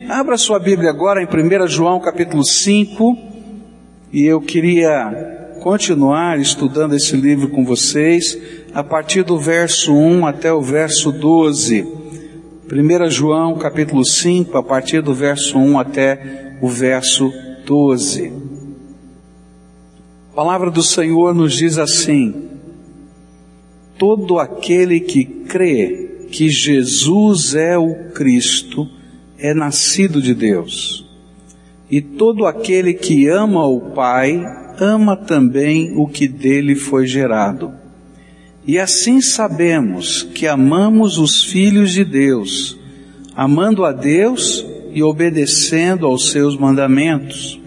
Abra 0.00 0.36
sua 0.36 0.58
Bíblia 0.58 0.90
agora 0.90 1.22
em 1.22 1.26
1 1.26 1.68
João 1.68 2.00
capítulo 2.00 2.44
5 2.44 3.16
e 4.12 4.24
eu 4.24 4.40
queria 4.40 5.56
continuar 5.62 6.40
estudando 6.40 6.96
esse 6.96 7.14
livro 7.14 7.48
com 7.48 7.64
vocês 7.64 8.36
a 8.74 8.82
partir 8.82 9.22
do 9.22 9.38
verso 9.38 9.94
1 9.94 10.26
até 10.26 10.52
o 10.52 10.60
verso 10.60 11.12
12. 11.12 11.86
1 12.72 13.08
João 13.08 13.56
capítulo 13.56 14.04
5, 14.04 14.58
a 14.58 14.64
partir 14.64 15.00
do 15.00 15.14
verso 15.14 15.56
1 15.58 15.78
até 15.78 16.56
o 16.60 16.68
verso 16.68 17.32
12. 17.64 18.32
A 20.32 20.34
palavra 20.34 20.72
do 20.72 20.82
Senhor 20.82 21.32
nos 21.32 21.54
diz 21.54 21.78
assim: 21.78 22.48
Todo 23.96 24.40
aquele 24.40 24.98
que 24.98 25.24
crê 25.24 26.26
que 26.32 26.48
Jesus 26.48 27.54
é 27.54 27.78
o 27.78 28.10
Cristo, 28.12 28.90
é 29.38 29.54
nascido 29.54 30.20
de 30.20 30.34
Deus. 30.34 31.04
E 31.90 32.00
todo 32.00 32.46
aquele 32.46 32.94
que 32.94 33.28
ama 33.28 33.66
o 33.66 33.80
Pai, 33.92 34.42
ama 34.80 35.16
também 35.16 35.92
o 35.96 36.06
que 36.06 36.26
dele 36.26 36.74
foi 36.74 37.06
gerado. 37.06 37.72
E 38.66 38.78
assim 38.78 39.20
sabemos 39.20 40.22
que 40.22 40.46
amamos 40.46 41.18
os 41.18 41.44
filhos 41.44 41.92
de 41.92 42.04
Deus, 42.04 42.78
amando 43.36 43.84
a 43.84 43.92
Deus 43.92 44.64
e 44.92 45.02
obedecendo 45.02 46.06
aos 46.06 46.30
seus 46.30 46.56
mandamentos. 46.56 47.60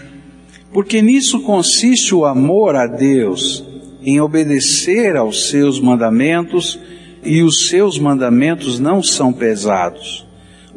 Porque 0.73 1.01
nisso 1.01 1.41
consiste 1.41 2.15
o 2.15 2.25
amor 2.25 2.75
a 2.75 2.87
Deus, 2.87 3.63
em 4.01 4.19
obedecer 4.19 5.15
aos 5.15 5.49
seus 5.49 5.79
mandamentos, 5.79 6.79
e 7.23 7.43
os 7.43 7.67
seus 7.67 7.99
mandamentos 7.99 8.79
não 8.79 9.03
são 9.03 9.33
pesados. 9.33 10.26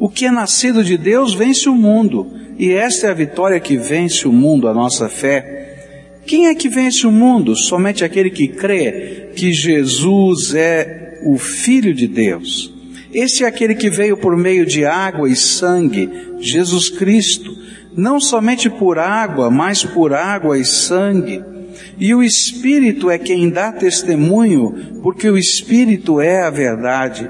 O 0.01 0.09
que 0.09 0.25
é 0.25 0.31
nascido 0.31 0.83
de 0.83 0.97
Deus 0.97 1.35
vence 1.35 1.69
o 1.69 1.75
mundo, 1.75 2.25
e 2.57 2.71
esta 2.71 3.05
é 3.05 3.11
a 3.11 3.13
vitória 3.13 3.59
que 3.59 3.77
vence 3.77 4.27
o 4.27 4.33
mundo, 4.33 4.67
a 4.67 4.73
nossa 4.73 5.07
fé. 5.07 6.17
Quem 6.25 6.47
é 6.47 6.55
que 6.55 6.67
vence 6.67 7.05
o 7.05 7.11
mundo? 7.11 7.55
Somente 7.55 8.03
aquele 8.03 8.31
que 8.31 8.47
crê 8.47 9.29
que 9.35 9.53
Jesus 9.53 10.55
é 10.55 11.21
o 11.23 11.37
Filho 11.37 11.93
de 11.93 12.07
Deus. 12.07 12.73
Esse 13.13 13.43
é 13.43 13.47
aquele 13.47 13.75
que 13.75 13.91
veio 13.91 14.17
por 14.17 14.35
meio 14.35 14.65
de 14.65 14.83
água 14.85 15.29
e 15.29 15.35
sangue, 15.35 16.09
Jesus 16.39 16.89
Cristo, 16.89 17.55
não 17.95 18.19
somente 18.19 18.71
por 18.71 18.97
água, 18.97 19.51
mas 19.51 19.83
por 19.83 20.15
água 20.15 20.57
e 20.57 20.65
sangue. 20.65 21.43
E 21.99 22.15
o 22.15 22.23
Espírito 22.23 23.07
é 23.07 23.19
quem 23.19 23.51
dá 23.51 23.71
testemunho, 23.71 24.99
porque 25.03 25.29
o 25.29 25.37
Espírito 25.37 26.19
é 26.19 26.41
a 26.41 26.49
verdade. 26.49 27.29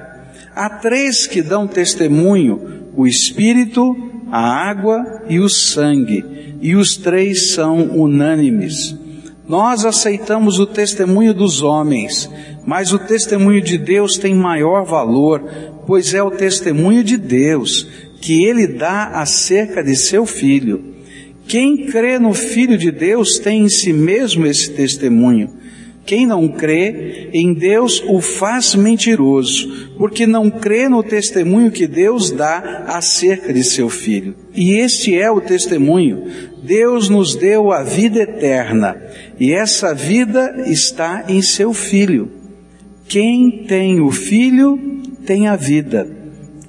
Há 0.55 0.69
três 0.69 1.25
que 1.25 1.41
dão 1.41 1.67
testemunho: 1.67 2.89
o 2.95 3.07
Espírito, 3.07 3.95
a 4.31 4.69
água 4.69 5.23
e 5.30 5.39
o 5.39 5.49
sangue, 5.49 6.23
e 6.61 6.75
os 6.75 6.97
três 6.97 7.52
são 7.52 7.97
unânimes. 7.97 8.95
Nós 9.47 9.85
aceitamos 9.85 10.59
o 10.59 10.66
testemunho 10.66 11.33
dos 11.33 11.61
homens, 11.61 12.30
mas 12.66 12.93
o 12.93 12.99
testemunho 12.99 13.61
de 13.61 13.77
Deus 13.77 14.17
tem 14.17 14.33
maior 14.33 14.85
valor, 14.85 15.43
pois 15.85 16.13
é 16.13 16.23
o 16.23 16.31
testemunho 16.31 17.03
de 17.03 17.17
Deus 17.17 17.88
que 18.21 18.45
ele 18.45 18.67
dá 18.67 19.08
acerca 19.08 19.83
de 19.83 19.95
seu 19.95 20.25
filho. 20.25 20.91
Quem 21.47 21.88
crê 21.88 22.19
no 22.19 22.33
Filho 22.33 22.77
de 22.77 22.91
Deus 22.91 23.39
tem 23.39 23.63
em 23.63 23.69
si 23.69 23.91
mesmo 23.91 24.45
esse 24.45 24.71
testemunho. 24.71 25.49
Quem 26.05 26.25
não 26.25 26.47
crê 26.47 27.30
em 27.31 27.53
Deus 27.53 28.03
o 28.07 28.19
faz 28.19 28.75
mentiroso, 28.75 29.91
porque 29.97 30.25
não 30.25 30.49
crê 30.49 30.89
no 30.89 31.03
testemunho 31.03 31.71
que 31.71 31.88
Deus 31.88 32.31
dá 32.31 32.85
acerca 32.88 33.53
de 33.53 33.63
seu 33.63 33.89
filho. 33.89 34.35
E 34.53 34.73
este 34.73 35.16
é 35.17 35.30
o 35.30 35.39
testemunho. 35.39 36.25
Deus 36.63 37.08
nos 37.08 37.35
deu 37.35 37.71
a 37.71 37.83
vida 37.83 38.19
eterna, 38.19 39.02
e 39.39 39.52
essa 39.53 39.93
vida 39.93 40.63
está 40.67 41.25
em 41.27 41.41
seu 41.41 41.73
filho. 41.73 42.31
Quem 43.08 43.65
tem 43.67 44.02
o 44.02 44.11
filho 44.11 44.80
tem 45.26 45.47
a 45.47 45.55
vida. 45.55 46.08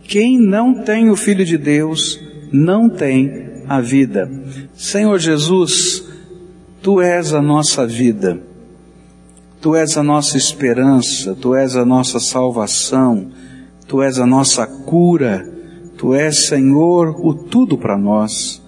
Quem 0.02 0.38
não 0.38 0.74
tem 0.74 1.08
o 1.08 1.16
filho 1.16 1.44
de 1.44 1.56
Deus 1.56 2.20
não 2.52 2.88
tem 2.88 3.50
a 3.66 3.80
vida. 3.80 4.30
Senhor 4.74 5.18
Jesus, 5.18 6.04
tu 6.82 7.00
és 7.00 7.32
a 7.32 7.40
nossa 7.40 7.86
vida. 7.86 8.51
Tu 9.62 9.76
és 9.76 9.96
a 9.96 10.02
nossa 10.02 10.36
esperança, 10.36 11.36
Tu 11.40 11.54
és 11.54 11.76
a 11.76 11.84
nossa 11.84 12.18
salvação, 12.18 13.30
Tu 13.86 14.02
és 14.02 14.18
a 14.18 14.26
nossa 14.26 14.66
cura, 14.66 15.48
Tu 15.96 16.12
és, 16.16 16.46
Senhor, 16.46 17.14
o 17.24 17.32
tudo 17.32 17.78
para 17.78 17.96
nós. 17.96 18.60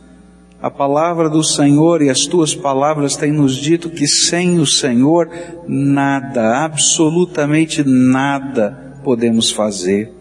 A 0.62 0.70
palavra 0.70 1.28
do 1.28 1.42
Senhor 1.42 2.00
e 2.00 2.08
as 2.08 2.26
tuas 2.26 2.54
palavras 2.54 3.16
têm 3.16 3.32
nos 3.32 3.56
dito 3.56 3.90
que 3.90 4.06
sem 4.06 4.60
o 4.60 4.66
Senhor 4.66 5.28
nada, 5.66 6.64
absolutamente 6.64 7.82
nada 7.82 9.00
podemos 9.02 9.50
fazer. 9.50 10.12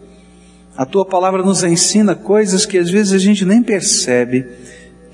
A 0.76 0.84
tua 0.84 1.04
palavra 1.04 1.44
nos 1.44 1.62
ensina 1.62 2.16
coisas 2.16 2.66
que 2.66 2.78
às 2.78 2.90
vezes 2.90 3.12
a 3.12 3.18
gente 3.18 3.44
nem 3.44 3.62
percebe, 3.62 4.44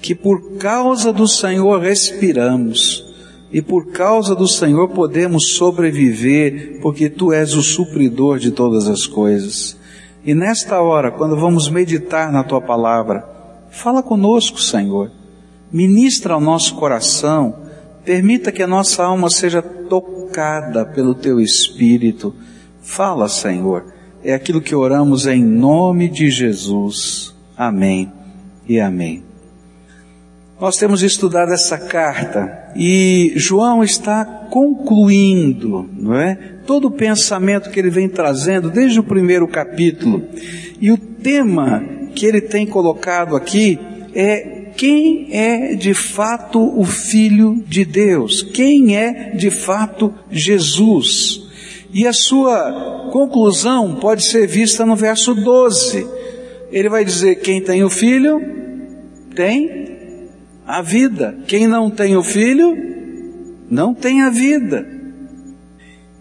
que 0.01 0.15
por 0.15 0.57
causa 0.57 1.13
do 1.13 1.29
Senhor 1.29 1.83
respiramos 1.83 3.10
e 3.53 3.61
por 3.61 3.87
causa 3.87 4.35
do 4.35 4.47
Senhor 4.47 4.89
podemos 4.89 5.55
sobreviver, 5.55 6.79
porque 6.81 7.11
Tu 7.11 7.33
és 7.33 7.55
o 7.55 7.63
supridor 7.63 8.39
de 8.39 8.51
todas 8.51 8.89
as 8.89 9.07
coisas. 9.07 9.77
E 10.25 10.35
nesta 10.35 10.81
hora, 10.81 11.11
quando 11.11 11.37
vamos 11.37 11.69
meditar 11.69 12.31
na 12.31 12.45
Tua 12.45 12.61
palavra, 12.61 13.25
fala 13.71 14.03
conosco, 14.03 14.61
Senhor. 14.61 15.11
Ministra 15.73 16.35
ao 16.35 16.41
nosso 16.41 16.75
coração, 16.77 17.57
permita 18.05 18.53
que 18.53 18.63
a 18.63 18.67
nossa 18.67 19.05
alma 19.05 19.31
seja 19.31 19.63
tocada 19.63 20.85
pelo 20.85 21.15
Teu 21.15 21.41
Espírito. 21.41 22.35
Fala, 22.83 23.29
Senhor. 23.29 23.85
É 24.23 24.35
aquilo 24.35 24.61
que 24.61 24.75
oramos 24.75 25.27
em 25.27 25.43
nome 25.43 26.09
de 26.09 26.31
Jesus. 26.31 27.35
Amém 27.57 28.13
e 28.69 28.79
amém. 28.79 29.30
Nós 30.61 30.77
temos 30.77 31.03
estudado 31.03 31.55
essa 31.55 31.79
carta 31.79 32.71
e 32.77 33.33
João 33.35 33.83
está 33.83 34.27
concluindo, 34.51 35.89
não 35.97 36.15
é? 36.15 36.35
Todo 36.67 36.89
o 36.89 36.91
pensamento 36.91 37.71
que 37.71 37.79
ele 37.79 37.89
vem 37.89 38.09
trazendo 38.09 38.69
desde 38.69 39.01
o 39.01 39.03
primeiro 39.03 39.49
capítulo. 39.49 40.23
E 40.79 40.93
o 40.93 40.99
tema 40.99 41.83
que 42.15 42.27
ele 42.27 42.43
tem 42.43 42.67
colocado 42.67 43.35
aqui 43.35 43.79
é 44.15 44.61
quem 44.77 45.29
é 45.33 45.75
de 45.75 45.95
fato 45.95 46.61
o 46.79 46.85
Filho 46.85 47.65
de 47.67 47.85
Deus? 47.85 48.43
Quem 48.43 48.97
é 48.97 49.31
de 49.31 49.51
fato 49.51 50.13
Jesus? 50.31 51.43
E 51.93 52.07
a 52.07 52.13
sua 52.13 53.09
conclusão 53.11 53.97
pode 53.97 54.25
ser 54.25 54.47
vista 54.47 54.85
no 54.85 54.95
verso 54.95 55.35
12. 55.35 56.07
Ele 56.71 56.89
vai 56.89 57.05
dizer: 57.05 57.37
quem 57.37 57.61
tem 57.61 57.83
o 57.83 57.91
Filho, 57.91 58.41
tem 59.35 59.90
a 60.79 60.83
vida. 60.83 61.37
Quem 61.47 61.67
não 61.67 61.91
tem 61.91 62.17
o 62.17 62.23
filho, 62.23 62.77
não 63.71 63.93
tem 63.93 64.23
a 64.23 64.31
vida. 64.31 64.87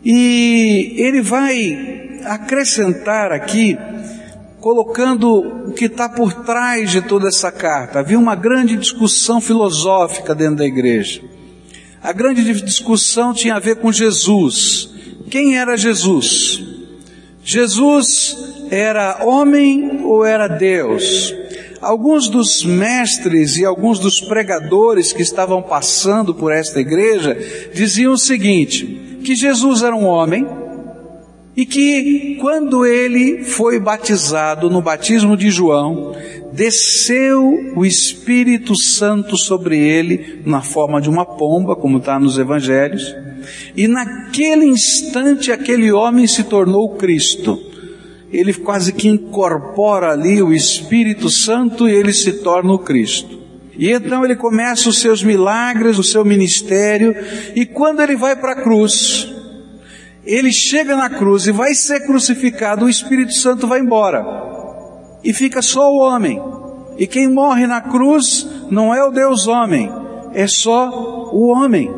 E 0.04 0.94
ele 0.98 1.22
vai 1.22 2.20
acrescentar 2.26 3.32
aqui, 3.32 3.78
colocando 4.60 5.68
o 5.70 5.74
que 5.74 5.86
está 5.86 6.10
por 6.10 6.34
trás 6.44 6.92
de 6.92 7.02
toda 7.02 7.28
essa 7.28 7.52
carta. 7.52 8.00
Havia 8.00 8.18
uma 8.18 8.36
grande 8.36 8.76
discussão 8.76 9.40
filosófica 9.40 10.34
dentro 10.34 10.58
da 10.58 10.66
igreja. 10.66 11.22
A 12.02 12.12
grande 12.12 12.42
discussão 12.62 13.34
tinha 13.34 13.56
a 13.56 13.60
ver 13.60 13.76
com 13.76 13.92
Jesus. 13.92 14.90
Quem 15.30 15.58
era 15.58 15.78
Jesus? 15.78 16.64
Jesus 17.44 18.38
era 18.72 19.24
homem 19.24 20.02
ou 20.04 20.26
era 20.26 20.48
Deus? 20.48 21.34
Alguns 21.82 22.28
dos 22.28 22.66
mestres 22.66 23.58
e 23.58 23.64
alguns 23.64 24.00
dos 24.00 24.20
pregadores 24.20 25.14
que 25.14 25.22
estavam 25.22 25.62
passando 25.62 26.34
por 26.34 26.52
esta 26.52 26.80
igreja 26.80 27.38
diziam 27.74 28.14
o 28.14 28.18
seguinte: 28.18 29.20
que 29.24 29.34
Jesus 29.34 29.82
era 29.82 29.96
um 29.96 30.06
homem 30.06 30.46
e 31.56 31.66
que 31.66 32.38
quando 32.40 32.86
ele 32.86 33.44
foi 33.44 33.80
batizado 33.80 34.70
no 34.70 34.82
batismo 34.82 35.38
de 35.38 35.50
João, 35.50 36.16
desceu 36.52 37.74
o 37.76 37.86
Espírito 37.86 38.76
Santo 38.76 39.38
sobre 39.38 39.78
ele 39.78 40.42
na 40.46 40.62
forma 40.62 41.02
de 41.02 41.10
uma 41.10 41.26
pomba, 41.26 41.76
como 41.76 41.98
está 41.98 42.20
nos 42.20 42.38
evangelhos, 42.38 43.16
e 43.76 43.88
naquele 43.88 44.66
instante 44.66 45.52
aquele 45.52 45.92
homem 45.92 46.28
se 46.28 46.44
tornou 46.44 46.96
Cristo 46.96 47.69
ele 48.32 48.54
quase 48.54 48.94
que 48.94 49.08
incorpora 49.08 50.12
ali 50.12 50.42
o 50.42 50.54
Espírito 50.54 51.30
Santo 51.30 51.88
e 51.88 51.94
ele 51.94 52.14
se 52.14 52.34
torna 52.34 52.74
o 52.74 52.80
Cristo. 52.80 53.40
E 53.78 53.90
então 53.92 54.26
ele 54.26 54.36
começa 54.36 54.90
os 54.90 55.00
seus 55.00 55.24
milagres, 55.24 55.98
o 55.98 56.04
seu 56.04 56.26
ministério, 56.26 57.16
e 57.56 57.66
quando 57.66 58.02
ele 58.02 58.16
vai 58.16 58.36
para 58.36 58.52
a 58.52 58.62
cruz, 58.62 59.28
ele 60.26 60.52
chega 60.52 60.96
na 60.96 61.10
cruz 61.10 61.48
e 61.48 61.52
vai 61.52 61.74
ser 61.74 62.02
crucificado, 62.02 62.86
o 62.86 62.90
Espírito 62.90 63.34
Santo 63.34 63.68
vai 63.68 63.80
embora. 63.80 64.26
E 65.24 65.34
fica 65.34 65.62
só 65.62 65.92
o 65.92 66.00
homem. 66.00 66.42
E 66.98 67.08
quem 67.08 67.30
morre 67.30 67.66
na 67.66 67.80
cruz 67.80 68.46
não 68.70 68.94
é 68.94 69.02
o 69.04 69.12
Deus 69.12 69.48
homem, 69.48 69.90
é 70.34 70.46
só 70.46 71.32
o 71.32 71.48
homem. 71.48 71.90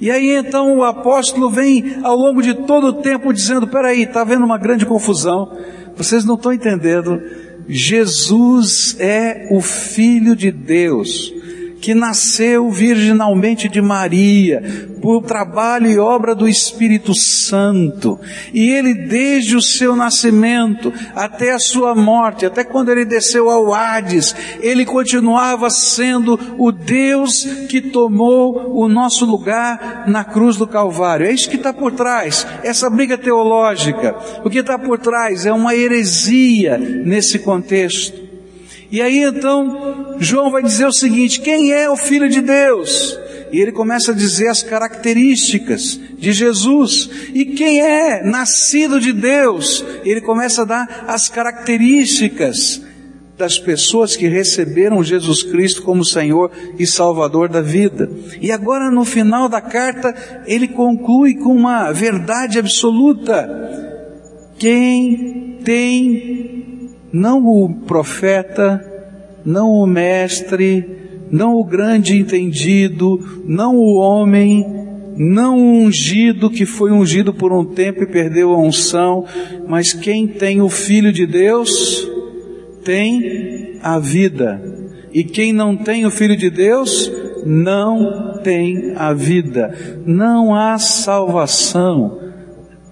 E 0.00 0.10
aí 0.10 0.36
então 0.36 0.78
o 0.78 0.84
apóstolo 0.84 1.50
vem 1.50 1.98
ao 2.02 2.16
longo 2.16 2.42
de 2.42 2.54
todo 2.54 2.88
o 2.88 2.92
tempo 2.94 3.32
dizendo: 3.32 3.66
peraí, 3.66 4.02
está 4.02 4.20
havendo 4.20 4.44
uma 4.44 4.58
grande 4.58 4.86
confusão, 4.86 5.56
vocês 5.96 6.24
não 6.24 6.34
estão 6.34 6.52
entendendo. 6.52 7.20
Jesus 7.68 8.96
é 8.98 9.48
o 9.50 9.60
Filho 9.60 10.34
de 10.34 10.50
Deus 10.50 11.37
que 11.80 11.94
nasceu 11.94 12.70
virginalmente 12.70 13.68
de 13.68 13.80
Maria, 13.80 14.62
por 15.00 15.22
trabalho 15.22 15.88
e 15.88 15.98
obra 15.98 16.34
do 16.34 16.48
Espírito 16.48 17.14
Santo. 17.14 18.18
E 18.52 18.70
ele, 18.70 18.94
desde 18.94 19.56
o 19.56 19.62
seu 19.62 19.94
nascimento 19.94 20.92
até 21.14 21.52
a 21.52 21.58
sua 21.58 21.94
morte, 21.94 22.44
até 22.44 22.64
quando 22.64 22.90
ele 22.90 23.04
desceu 23.04 23.48
ao 23.48 23.72
Hades, 23.72 24.34
ele 24.60 24.84
continuava 24.84 25.70
sendo 25.70 26.38
o 26.58 26.72
Deus 26.72 27.44
que 27.68 27.80
tomou 27.80 28.74
o 28.74 28.88
nosso 28.88 29.24
lugar 29.24 30.04
na 30.06 30.24
cruz 30.24 30.56
do 30.56 30.66
Calvário. 30.66 31.26
É 31.26 31.32
isso 31.32 31.48
que 31.48 31.56
está 31.56 31.72
por 31.72 31.92
trás, 31.92 32.46
essa 32.62 32.90
briga 32.90 33.16
teológica. 33.16 34.16
O 34.44 34.50
que 34.50 34.58
está 34.58 34.78
por 34.78 34.98
trás 34.98 35.46
é 35.46 35.52
uma 35.52 35.74
heresia 35.74 36.76
nesse 36.78 37.38
contexto. 37.38 38.27
E 38.90 39.02
aí 39.02 39.22
então, 39.22 40.16
João 40.18 40.50
vai 40.50 40.62
dizer 40.62 40.86
o 40.86 40.92
seguinte: 40.92 41.40
quem 41.40 41.72
é 41.72 41.88
o 41.90 41.96
Filho 41.96 42.28
de 42.28 42.40
Deus? 42.40 43.18
E 43.52 43.60
ele 43.60 43.72
começa 43.72 44.12
a 44.12 44.14
dizer 44.14 44.48
as 44.48 44.62
características 44.62 45.98
de 46.18 46.32
Jesus. 46.32 47.08
E 47.34 47.44
quem 47.44 47.80
é 47.80 48.22
nascido 48.22 49.00
de 49.00 49.12
Deus? 49.12 49.84
Ele 50.04 50.20
começa 50.20 50.62
a 50.62 50.64
dar 50.64 51.04
as 51.06 51.28
características 51.28 52.82
das 53.38 53.56
pessoas 53.56 54.16
que 54.16 54.26
receberam 54.26 55.02
Jesus 55.02 55.44
Cristo 55.44 55.82
como 55.82 56.04
Senhor 56.04 56.50
e 56.78 56.86
Salvador 56.86 57.48
da 57.48 57.60
vida. 57.60 58.10
E 58.40 58.50
agora 58.50 58.90
no 58.90 59.04
final 59.04 59.48
da 59.48 59.60
carta, 59.60 60.14
ele 60.46 60.66
conclui 60.66 61.36
com 61.36 61.54
uma 61.54 61.92
verdade 61.92 62.58
absoluta. 62.58 63.48
Quem 64.58 65.58
tem 65.64 66.57
não 67.12 67.46
o 67.46 67.74
profeta, 67.86 68.84
não 69.44 69.70
o 69.70 69.86
mestre, 69.86 70.84
não 71.30 71.54
o 71.54 71.64
grande 71.64 72.16
entendido, 72.16 73.18
não 73.44 73.76
o 73.76 73.96
homem, 73.96 74.64
não 75.16 75.56
o 75.58 75.84
ungido 75.84 76.50
que 76.50 76.64
foi 76.64 76.92
ungido 76.92 77.34
por 77.34 77.52
um 77.52 77.64
tempo 77.64 78.02
e 78.02 78.06
perdeu 78.06 78.52
a 78.52 78.58
unção, 78.58 79.24
mas 79.66 79.92
quem 79.92 80.26
tem 80.26 80.60
o 80.60 80.68
Filho 80.68 81.12
de 81.12 81.26
Deus 81.26 82.08
tem 82.84 83.78
a 83.82 83.98
vida. 83.98 84.62
E 85.12 85.24
quem 85.24 85.52
não 85.52 85.76
tem 85.76 86.06
o 86.06 86.10
Filho 86.10 86.36
de 86.36 86.50
Deus 86.50 87.10
não 87.44 88.40
tem 88.42 88.92
a 88.96 89.12
vida. 89.12 89.74
Não 90.06 90.54
há 90.54 90.78
salvação 90.78 92.18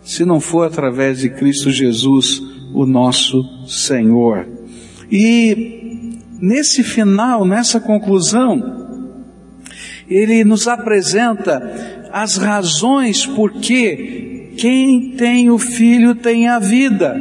se 0.02 0.24
não 0.24 0.40
for 0.40 0.66
através 0.66 1.18
de 1.18 1.28
Cristo 1.28 1.70
Jesus 1.70 2.40
o 2.76 2.84
nosso 2.84 3.42
Senhor. 3.66 4.46
E 5.10 6.20
nesse 6.38 6.84
final, 6.84 7.46
nessa 7.46 7.80
conclusão, 7.80 9.00
ele 10.06 10.44
nos 10.44 10.68
apresenta 10.68 12.06
as 12.12 12.36
razões 12.36 13.24
por 13.24 13.50
que 13.54 14.52
quem 14.58 15.12
tem 15.12 15.50
o 15.50 15.58
filho 15.58 16.14
tem 16.14 16.48
a 16.48 16.58
vida. 16.58 17.16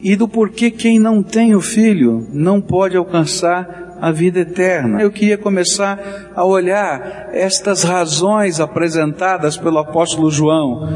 E 0.00 0.16
do 0.16 0.26
porquê 0.26 0.70
quem 0.70 0.98
não 0.98 1.22
tem 1.22 1.54
o 1.54 1.60
filho 1.60 2.26
não 2.32 2.62
pode 2.62 2.96
alcançar 2.96 3.98
a 4.00 4.10
vida 4.10 4.40
eterna. 4.40 5.02
Eu 5.02 5.10
queria 5.10 5.36
começar 5.36 6.32
a 6.34 6.42
olhar 6.46 7.28
estas 7.30 7.82
razões 7.82 8.58
apresentadas 8.58 9.58
pelo 9.58 9.78
apóstolo 9.78 10.30
João 10.30 10.88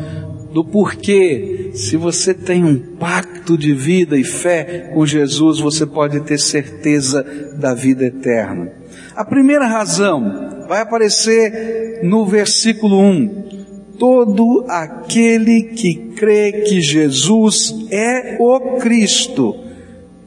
do 0.52 0.64
porquê, 0.64 1.57
se 1.78 1.96
você 1.96 2.34
tem 2.34 2.64
um 2.64 2.76
pacto 2.96 3.56
de 3.56 3.72
vida 3.72 4.18
e 4.18 4.24
fé 4.24 4.90
com 4.92 5.06
Jesus, 5.06 5.60
você 5.60 5.86
pode 5.86 6.18
ter 6.20 6.36
certeza 6.36 7.24
da 7.56 7.72
vida 7.72 8.04
eterna. 8.04 8.72
A 9.14 9.24
primeira 9.24 9.64
razão 9.64 10.66
vai 10.68 10.80
aparecer 10.80 12.00
no 12.02 12.26
versículo 12.26 13.00
1. 13.00 13.48
Todo 13.96 14.64
aquele 14.68 15.74
que 15.74 15.94
crê 16.16 16.64
que 16.66 16.80
Jesus 16.80 17.86
é 17.92 18.36
o 18.40 18.78
Cristo 18.78 19.54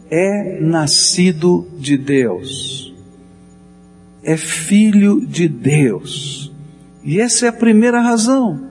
é 0.10 0.58
nascido 0.62 1.68
de 1.78 1.98
Deus, 1.98 2.94
é 4.24 4.38
filho 4.38 5.20
de 5.20 5.50
Deus. 5.50 6.54
E 7.04 7.20
essa 7.20 7.46
é 7.46 7.50
a 7.50 7.54
primeira 7.54 8.00
razão. 8.00 8.71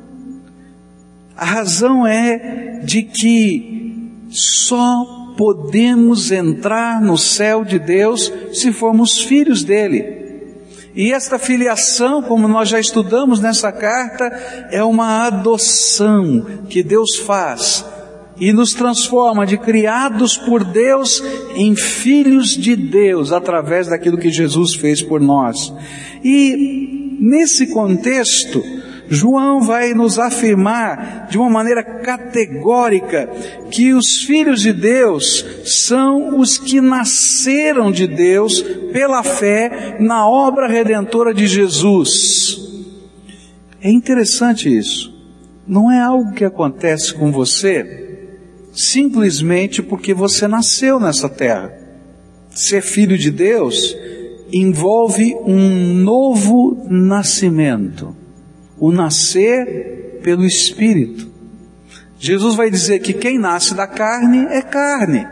A 1.40 1.44
razão 1.46 2.06
é 2.06 2.82
de 2.84 3.02
que 3.02 4.10
só 4.28 5.32
podemos 5.38 6.30
entrar 6.30 7.00
no 7.00 7.16
céu 7.16 7.64
de 7.64 7.78
Deus 7.78 8.30
se 8.52 8.70
formos 8.70 9.20
filhos 9.20 9.64
dele. 9.64 10.20
E 10.94 11.10
esta 11.10 11.38
filiação, 11.38 12.20
como 12.20 12.46
nós 12.46 12.68
já 12.68 12.78
estudamos 12.78 13.40
nessa 13.40 13.72
carta, 13.72 14.26
é 14.70 14.84
uma 14.84 15.24
adoção 15.26 16.44
que 16.68 16.82
Deus 16.82 17.16
faz 17.16 17.86
e 18.38 18.52
nos 18.52 18.74
transforma 18.74 19.46
de 19.46 19.56
criados 19.56 20.36
por 20.36 20.62
Deus 20.62 21.24
em 21.54 21.74
filhos 21.74 22.50
de 22.50 22.76
Deus 22.76 23.32
através 23.32 23.88
daquilo 23.88 24.18
que 24.18 24.30
Jesus 24.30 24.74
fez 24.74 25.00
por 25.00 25.22
nós. 25.22 25.72
E 26.22 27.16
nesse 27.18 27.68
contexto, 27.68 28.62
João 29.12 29.60
vai 29.60 29.92
nos 29.92 30.20
afirmar 30.20 31.26
de 31.28 31.36
uma 31.36 31.50
maneira 31.50 31.82
categórica 31.82 33.28
que 33.68 33.92
os 33.92 34.22
filhos 34.22 34.60
de 34.60 34.72
Deus 34.72 35.44
são 35.64 36.38
os 36.38 36.56
que 36.56 36.80
nasceram 36.80 37.90
de 37.90 38.06
Deus 38.06 38.62
pela 38.92 39.24
fé 39.24 39.96
na 39.98 40.28
obra 40.28 40.68
redentora 40.68 41.34
de 41.34 41.48
Jesus. 41.48 42.56
É 43.82 43.90
interessante 43.90 44.72
isso. 44.72 45.12
Não 45.66 45.90
é 45.90 46.00
algo 46.00 46.32
que 46.32 46.44
acontece 46.44 47.12
com 47.12 47.32
você 47.32 48.06
simplesmente 48.72 49.82
porque 49.82 50.14
você 50.14 50.46
nasceu 50.46 51.00
nessa 51.00 51.28
terra. 51.28 51.74
Ser 52.50 52.80
filho 52.80 53.18
de 53.18 53.32
Deus 53.32 53.96
envolve 54.52 55.34
um 55.44 55.94
novo 55.94 56.86
nascimento 56.88 58.19
o 58.80 58.90
nascer 58.90 60.20
pelo 60.22 60.44
Espírito. 60.44 61.28
Jesus 62.18 62.54
vai 62.54 62.70
dizer 62.70 63.00
que 63.00 63.12
quem 63.12 63.38
nasce 63.38 63.74
da 63.74 63.86
carne 63.86 64.46
é 64.50 64.60
carne, 64.60 65.26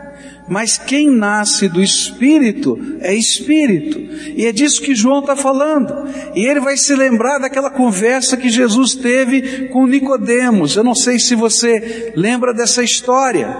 mas 0.47 0.77
quem 0.77 1.09
nasce 1.09 1.67
do 1.67 1.81
Espírito 1.81 2.79
é 3.01 3.13
Espírito. 3.13 3.99
E 4.35 4.45
é 4.45 4.51
disso 4.51 4.81
que 4.81 4.95
João 4.95 5.19
está 5.19 5.35
falando. 5.35 5.93
E 6.35 6.43
ele 6.43 6.59
vai 6.59 6.75
se 6.77 6.95
lembrar 6.95 7.37
daquela 7.37 7.69
conversa 7.69 8.35
que 8.35 8.49
Jesus 8.49 8.95
teve 8.95 9.67
com 9.67 9.85
Nicodemos. 9.85 10.75
Eu 10.75 10.83
não 10.83 10.95
sei 10.95 11.19
se 11.19 11.35
você 11.35 12.13
lembra 12.15 12.53
dessa 12.53 12.81
história. 12.83 13.55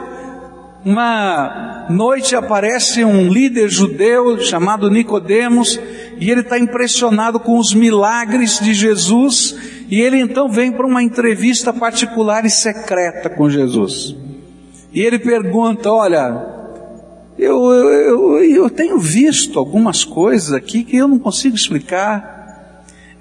Uma 0.83 1.87
noite 1.89 2.35
aparece 2.35 3.03
um 3.03 3.27
líder 3.27 3.67
judeu 3.67 4.39
chamado 4.39 4.89
Nicodemos 4.89 5.77
e 6.17 6.31
ele 6.31 6.39
está 6.39 6.57
impressionado 6.57 7.39
com 7.39 7.59
os 7.59 7.73
milagres 7.73 8.59
de 8.59 8.73
Jesus 8.73 9.55
e 9.89 9.99
ele 9.99 10.19
então 10.19 10.47
vem 10.47 10.71
para 10.71 10.87
uma 10.87 11.03
entrevista 11.03 11.73
particular 11.73 12.45
e 12.45 12.49
secreta 12.49 13.29
com 13.29 13.49
Jesus. 13.49 14.15
E 14.93 15.01
ele 15.01 15.19
pergunta: 15.19 15.91
Olha, 15.91 16.45
eu, 17.37 17.71
eu, 17.71 18.43
eu, 18.43 18.69
tenho 18.69 18.97
visto 18.97 19.59
algumas 19.59 20.05
coisas 20.05 20.53
aqui 20.53 20.83
que 20.83 20.97
eu 20.97 21.07
não 21.07 21.19
consigo 21.19 21.55
explicar. 21.55 22.38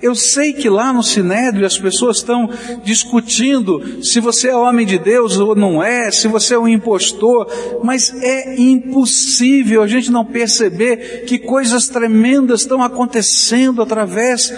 Eu 0.01 0.15
sei 0.15 0.53
que 0.53 0.69
lá 0.69 0.93
no 0.93 1.03
Sinédrio 1.03 1.67
as 1.67 1.77
pessoas 1.77 2.19
estão 2.19 2.49
discutindo 2.85 4.05
se 4.05 4.21
você 4.21 4.49
é 4.49 4.57
homem 4.57 4.87
de 4.87 4.97
Deus 4.97 5.37
ou 5.39 5.57
não 5.57 5.83
é, 5.83 6.13
se 6.13 6.29
você 6.29 6.55
é 6.55 6.59
um 6.59 6.69
impostor, 6.69 7.51
mas 7.83 8.15
é 8.23 8.55
impossível 8.61 9.83
a 9.83 9.89
gente 9.89 10.11
não 10.13 10.25
perceber 10.25 11.25
que 11.27 11.37
coisas 11.37 11.89
tremendas 11.89 12.61
estão 12.61 12.81
acontecendo 12.81 13.83
através 13.83 14.53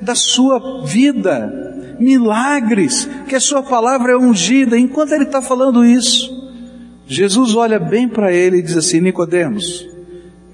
da 0.00 0.14
sua 0.14 0.84
vida, 0.84 1.96
milagres, 1.98 3.08
que 3.28 3.34
a 3.34 3.40
sua 3.40 3.64
palavra 3.64 4.12
é 4.12 4.16
ungida. 4.16 4.78
Enquanto 4.78 5.12
ele 5.12 5.24
está 5.24 5.42
falando 5.42 5.84
isso, 5.84 6.30
Jesus 7.06 7.56
olha 7.56 7.80
bem 7.80 8.08
para 8.08 8.32
ele 8.32 8.58
e 8.58 8.62
diz 8.62 8.76
assim: 8.76 9.00
Nicodemos, 9.00 9.88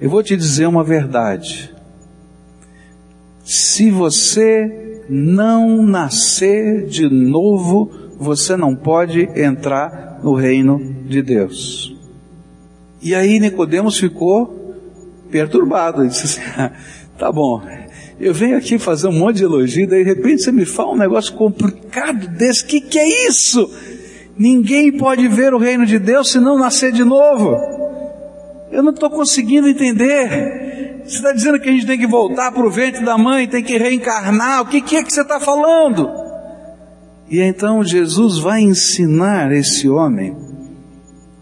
eu 0.01 0.09
vou 0.09 0.23
te 0.23 0.35
dizer 0.35 0.67
uma 0.67 0.83
verdade. 0.83 1.70
Se 3.45 3.91
você 3.91 5.05
não 5.09 5.83
nascer 5.83 6.87
de 6.87 7.09
novo, 7.09 7.91
você 8.19 8.57
não 8.57 8.77
pode 8.77 9.29
entrar 9.35 10.21
no 10.23 10.35
reino 10.35 10.79
de 11.07 11.23
Deus. 11.23 11.97
E 13.03 13.15
aí 13.15 13.41
Nicodemos 13.41 13.99
ficou 13.99 14.75
perturbado. 15.31 16.03
Ele 16.03 16.11
disse 16.11 16.39
assim, 16.39 16.51
ah, 16.57 16.73
tá 17.19 17.33
bom, 17.33 17.63
eu 18.21 18.35
venho 18.35 18.59
aqui 18.59 18.79
fazer 18.79 19.09
um 19.09 19.19
monte 19.19 19.37
de 19.37 19.45
elogio, 19.45 19.89
daí 19.89 20.05
de 20.05 20.11
repente 20.11 20.43
você 20.43 20.53
me 20.53 20.67
fala 20.67 20.93
um 20.93 20.99
negócio 20.99 21.33
complicado 21.35 22.29
desse, 22.29 22.65
que 22.65 22.81
que 22.81 22.99
é 22.99 23.27
isso? 23.27 23.71
Ninguém 24.37 24.93
pode 24.93 25.27
ver 25.29 25.55
o 25.55 25.59
reino 25.59 25.87
de 25.87 25.99
Deus 25.99 26.31
se 26.31 26.39
não 26.39 26.59
nascer 26.59 26.93
de 26.93 27.05
novo. 27.05 27.57
Eu 28.71 28.83
não 28.83 28.93
estou 28.93 29.11
conseguindo 29.11 29.69
entender. 29.69 30.70
Você 31.11 31.17
está 31.17 31.33
dizendo 31.33 31.59
que 31.59 31.69
a 31.69 31.73
gente 31.73 31.87
tem 31.87 31.99
que 31.99 32.07
voltar 32.07 32.53
para 32.53 32.65
o 32.65 32.71
ventre 32.71 33.05
da 33.05 33.19
mãe, 33.19 33.49
tem 33.49 33.65
que 33.65 33.77
reencarnar. 33.77 34.61
O 34.61 34.67
que, 34.67 34.81
que 34.81 34.95
é 34.95 35.03
que 35.03 35.13
você 35.13 35.23
está 35.23 35.41
falando? 35.41 36.09
E 37.29 37.41
então 37.41 37.83
Jesus 37.83 38.39
vai 38.39 38.61
ensinar 38.61 39.51
esse 39.51 39.89
homem 39.89 40.37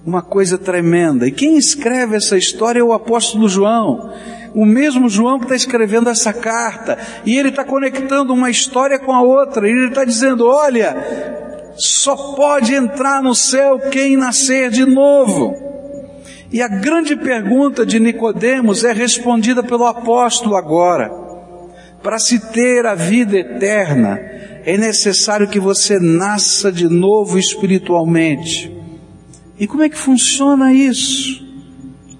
uma 0.07 0.23
coisa 0.23 0.57
tremenda. 0.57 1.29
E 1.29 1.31
quem 1.31 1.59
escreve 1.59 2.17
essa 2.17 2.39
história 2.39 2.81
é 2.81 2.83
o 2.83 2.95
apóstolo 2.95 3.47
João. 3.47 4.11
O 4.55 4.65
mesmo 4.65 5.07
João 5.07 5.39
que 5.39 5.45
está 5.45 5.55
escrevendo 5.55 6.09
essa 6.09 6.33
carta. 6.33 6.97
E 7.27 7.37
ele 7.37 7.51
está 7.51 7.63
conectando 7.63 8.33
uma 8.33 8.49
história 8.49 8.99
com 8.99 9.13
a 9.13 9.21
outra. 9.21 9.69
E 9.69 9.71
ele 9.71 9.89
está 9.89 10.03
dizendo: 10.03 10.47
olha, 10.47 10.97
só 11.77 12.17
pode 12.17 12.75
entrar 12.75 13.23
no 13.23 13.35
céu 13.35 13.79
quem 13.91 14.17
nascer 14.17 14.71
de 14.71 14.87
novo. 14.87 15.68
E 16.51 16.63
a 16.63 16.69
grande 16.69 17.15
pergunta 17.15 17.85
de 17.85 18.01
Nicodemos 18.01 18.83
é 18.83 18.93
respondida 18.93 19.63
pelo 19.63 19.85
apóstolo 19.85 20.57
agora. 20.57 21.11
Para 22.03 22.19
se 22.19 22.39
ter 22.53 22.87
a 22.87 22.95
vida 22.95 23.37
eterna, 23.37 24.19
é 24.65 24.79
necessário 24.79 25.49
que 25.49 25.61
você 25.61 25.99
nasça 25.99 26.73
de 26.73 26.89
novo 26.89 27.39
espiritualmente. 27.39 28.73
E 29.59 29.67
como 29.67 29.83
é 29.83 29.89
que 29.89 29.99
funciona 29.99 30.73
isso? 30.73 31.47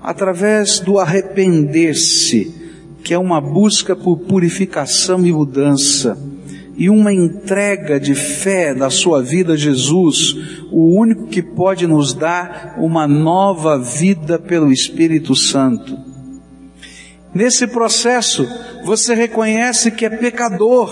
Através 0.03 0.81
do 0.81 0.99
arrepender-se, 0.99 2.55
que 3.03 3.15
é 3.15 3.19
uma 3.19 3.41
busca 3.41 3.97
por 3.97 4.19
purificação 4.19 5.25
e 5.25 5.33
mudança 5.33 6.19
e 6.79 6.89
uma 6.89 7.13
entrega 7.13 7.99
de 7.99 8.15
fé 8.15 8.73
da 8.73 8.89
sua 8.89 9.21
vida 9.21 9.55
a 9.55 9.57
Jesus, 9.57 10.63
o 10.71 10.97
único 10.97 11.27
que 11.27 11.43
pode 11.43 11.89
nos 11.89 12.15
dar 12.15 12.77
uma 12.79 13.05
nova 13.09 13.77
vida 13.77 14.39
pelo 14.39 14.73
Espírito 14.73 15.35
Santo. 15.35 15.99
Nesse 17.35 17.67
processo, 17.67 18.49
você 18.85 19.13
reconhece 19.13 19.91
que 19.91 20.07
é 20.07 20.09
pecador, 20.09 20.89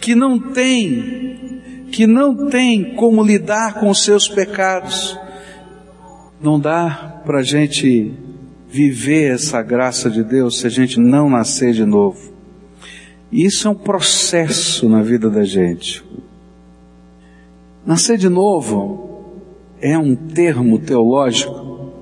que 0.00 0.16
não 0.16 0.36
tem, 0.36 1.86
que 1.92 2.04
não 2.04 2.48
tem 2.48 2.96
como 2.96 3.22
lidar 3.22 3.74
com 3.74 3.88
os 3.88 4.02
seus 4.02 4.28
pecados. 4.28 5.16
Não 6.42 6.58
dá 6.58 7.22
para 7.24 7.38
a 7.38 7.42
gente 7.44 8.12
viver 8.68 9.32
essa 9.32 9.62
graça 9.62 10.10
de 10.10 10.24
Deus 10.24 10.58
se 10.58 10.66
a 10.66 10.70
gente 10.70 10.98
não 10.98 11.30
nascer 11.30 11.72
de 11.72 11.84
novo. 11.84 12.29
Isso 13.32 13.68
é 13.68 13.70
um 13.70 13.74
processo 13.74 14.88
na 14.88 15.02
vida 15.02 15.30
da 15.30 15.44
gente. 15.44 16.04
Nascer 17.86 18.18
de 18.18 18.28
novo 18.28 19.36
é 19.80 19.96
um 19.96 20.14
termo 20.14 20.78
teológico 20.78 21.92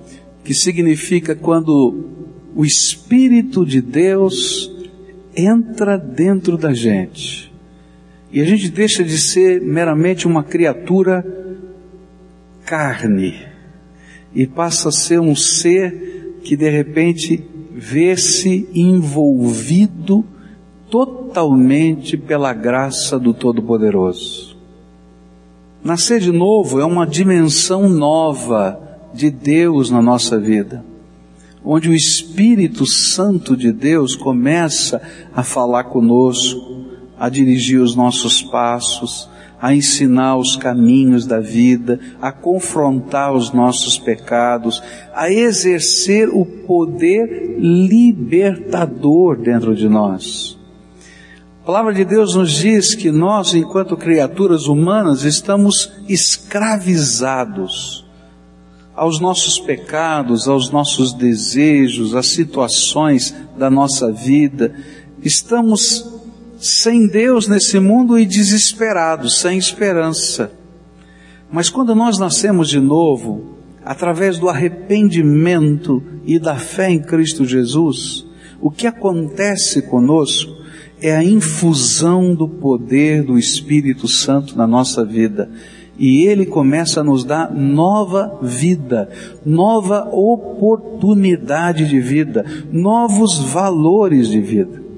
que 0.43 0.55
significa 0.55 1.35
quando 1.35 2.05
o 2.57 2.65
Espírito 2.65 3.65
de 3.65 3.81
Deus 3.81 4.71
entra 5.37 5.97
dentro 5.99 6.57
da 6.57 6.73
gente 6.73 7.53
e 8.33 8.41
a 8.41 8.45
gente 8.45 8.69
deixa 8.71 9.05
de 9.05 9.17
ser 9.19 9.61
meramente 9.61 10.27
uma 10.27 10.43
criatura 10.43 11.25
carne 12.65 13.47
e 14.35 14.47
passa 14.47 14.89
a 14.89 14.93
ser 14.93 15.21
um 15.21 15.37
ser 15.37 16.39
que 16.43 16.57
de 16.57 16.69
repente 16.69 17.45
vê-se 17.73 18.69
envolvido 18.75 20.25
totalmente 20.91 21.18
pela 22.17 22.53
graça 22.53 23.19
do 23.19 23.33
Todo-Poderoso. 23.33 24.57
Nascer 25.83 26.21
de 26.21 26.33
novo 26.33 26.81
é 26.81 26.85
uma 26.85 27.07
dimensão 27.07 27.89
nova 27.89 28.81
de 29.15 29.31
Deus 29.31 29.91
na 29.91 30.03
nossa 30.03 30.39
vida, 30.39 30.85
onde 31.65 31.89
o 31.89 31.95
Espírito 31.95 32.85
Santo 32.85 33.57
de 33.57 33.73
Deus 33.73 34.17
começa 34.17 35.01
a 35.35 35.43
falar 35.43 35.85
conosco, 35.85 36.85
a 37.19 37.29
dirigir 37.29 37.81
os 37.81 37.95
nossos 37.95 38.43
passos, 38.43 39.29
a 39.61 39.75
ensinar 39.75 40.37
os 40.37 40.57
caminhos 40.57 41.27
da 41.27 41.41
vida, 41.41 41.99
a 42.21 42.31
confrontar 42.31 43.33
os 43.33 43.53
nossos 43.53 43.99
pecados, 43.99 44.83
a 45.15 45.31
exercer 45.31 46.29
o 46.29 46.45
poder 46.45 47.57
libertador 47.59 49.37
dentro 49.37 49.75
de 49.75 49.89
nós. 49.89 50.58
Palavra 51.69 51.93
de 51.93 52.03
Deus 52.03 52.35
nos 52.35 52.53
diz 52.53 52.95
que 52.95 53.11
nós, 53.11 53.53
enquanto 53.53 53.95
criaturas 53.95 54.69
humanas, 54.69 55.25
estamos 55.25 55.93
escravizados 56.09 58.07
aos 58.97 59.21
nossos 59.21 59.61
pecados, 59.61 60.49
aos 60.49 60.71
nossos 60.71 61.13
desejos, 61.13 62.15
às 62.15 62.29
situações 62.29 63.35
da 63.59 63.69
nossa 63.69 64.11
vida. 64.11 64.75
Estamos 65.23 66.11
sem 66.59 67.07
Deus 67.07 67.47
nesse 67.47 67.79
mundo 67.79 68.19
e 68.19 68.25
desesperados, 68.25 69.39
sem 69.39 69.59
esperança. 69.59 70.51
Mas 71.53 71.69
quando 71.69 71.95
nós 71.95 72.19
nascemos 72.19 72.71
de 72.71 72.81
novo, 72.81 73.59
através 73.85 74.39
do 74.39 74.49
arrependimento 74.49 76.03
e 76.25 76.39
da 76.39 76.57
fé 76.57 76.91
em 76.91 77.03
Cristo 77.03 77.45
Jesus, 77.45 78.25
o 78.59 78.71
que 78.71 78.87
acontece 78.87 79.83
conosco 79.83 80.57
é 81.01 81.17
a 81.17 81.25
infusão 81.25 82.35
do 82.35 82.49
poder 82.49 83.23
do 83.23 83.39
Espírito 83.39 84.09
Santo 84.09 84.57
na 84.57 84.67
nossa 84.67 85.05
vida. 85.05 85.51
E 85.99 86.27
ele 86.27 86.47
começa 86.47 87.01
a 87.01 87.05
nos 87.05 87.25
dar 87.25 87.53
nova 87.53 88.39
vida, 88.41 89.09
nova 89.45 90.09
oportunidade 90.13 91.89
de 91.89 91.99
vida, 91.99 92.45
novos 92.71 93.39
valores 93.39 94.29
de 94.29 94.41
vida. 94.41 94.89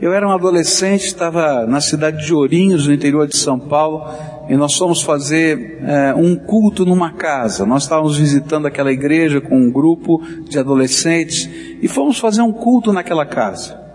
Eu 0.00 0.12
era 0.12 0.26
um 0.26 0.30
adolescente, 0.30 1.06
estava 1.06 1.66
na 1.66 1.80
cidade 1.80 2.24
de 2.24 2.32
Ourinhos, 2.32 2.86
no 2.86 2.94
interior 2.94 3.26
de 3.26 3.36
São 3.36 3.58
Paulo, 3.58 4.04
e 4.48 4.56
nós 4.56 4.74
fomos 4.74 5.02
fazer 5.02 5.82
é, 5.82 6.14
um 6.14 6.36
culto 6.36 6.86
numa 6.86 7.12
casa. 7.12 7.66
Nós 7.66 7.82
estávamos 7.82 8.16
visitando 8.16 8.66
aquela 8.66 8.92
igreja 8.92 9.40
com 9.40 9.56
um 9.56 9.70
grupo 9.70 10.22
de 10.48 10.58
adolescentes 10.58 11.50
e 11.82 11.88
fomos 11.88 12.18
fazer 12.18 12.42
um 12.42 12.52
culto 12.52 12.92
naquela 12.92 13.26
casa. 13.26 13.87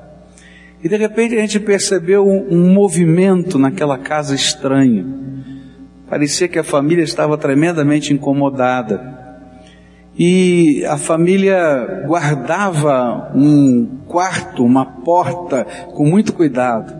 E 0.83 0.89
de 0.89 0.97
repente 0.97 1.33
a 1.35 1.39
gente 1.39 1.61
percebeu 1.61 2.27
um, 2.27 2.47
um 2.51 2.73
movimento 2.73 3.57
naquela 3.57 3.97
casa 3.97 4.35
estranho. 4.35 5.23
Parecia 6.09 6.49
que 6.49 6.59
a 6.59 6.63
família 6.63 7.03
estava 7.03 7.37
tremendamente 7.37 8.13
incomodada. 8.13 9.21
E 10.19 10.85
a 10.85 10.97
família 10.97 12.03
guardava 12.05 13.31
um 13.33 13.99
quarto, 14.07 14.63
uma 14.63 14.85
porta, 14.85 15.65
com 15.95 16.05
muito 16.05 16.33
cuidado. 16.33 16.93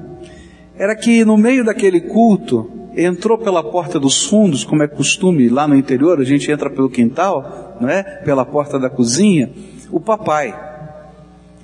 Era 0.76 0.96
que 0.96 1.26
no 1.26 1.38
meio 1.38 1.66
daquele 1.66 2.00
culto, 2.00 2.72
entrou 2.96 3.38
pela 3.38 3.64
porta 3.64 4.00
dos 4.00 4.26
fundos, 4.26 4.64
como 4.64 4.82
é 4.82 4.88
costume 4.88 5.50
lá 5.50 5.68
no 5.68 5.76
interior, 5.76 6.20
a 6.20 6.24
gente 6.24 6.50
entra 6.50 6.70
pelo 6.70 6.90
quintal, 6.90 7.78
não 7.82 7.90
é? 7.90 8.02
Pela 8.02 8.46
porta 8.46 8.80
da 8.80 8.90
cozinha, 8.90 9.52
o 9.92 10.00
papai. 10.00 10.73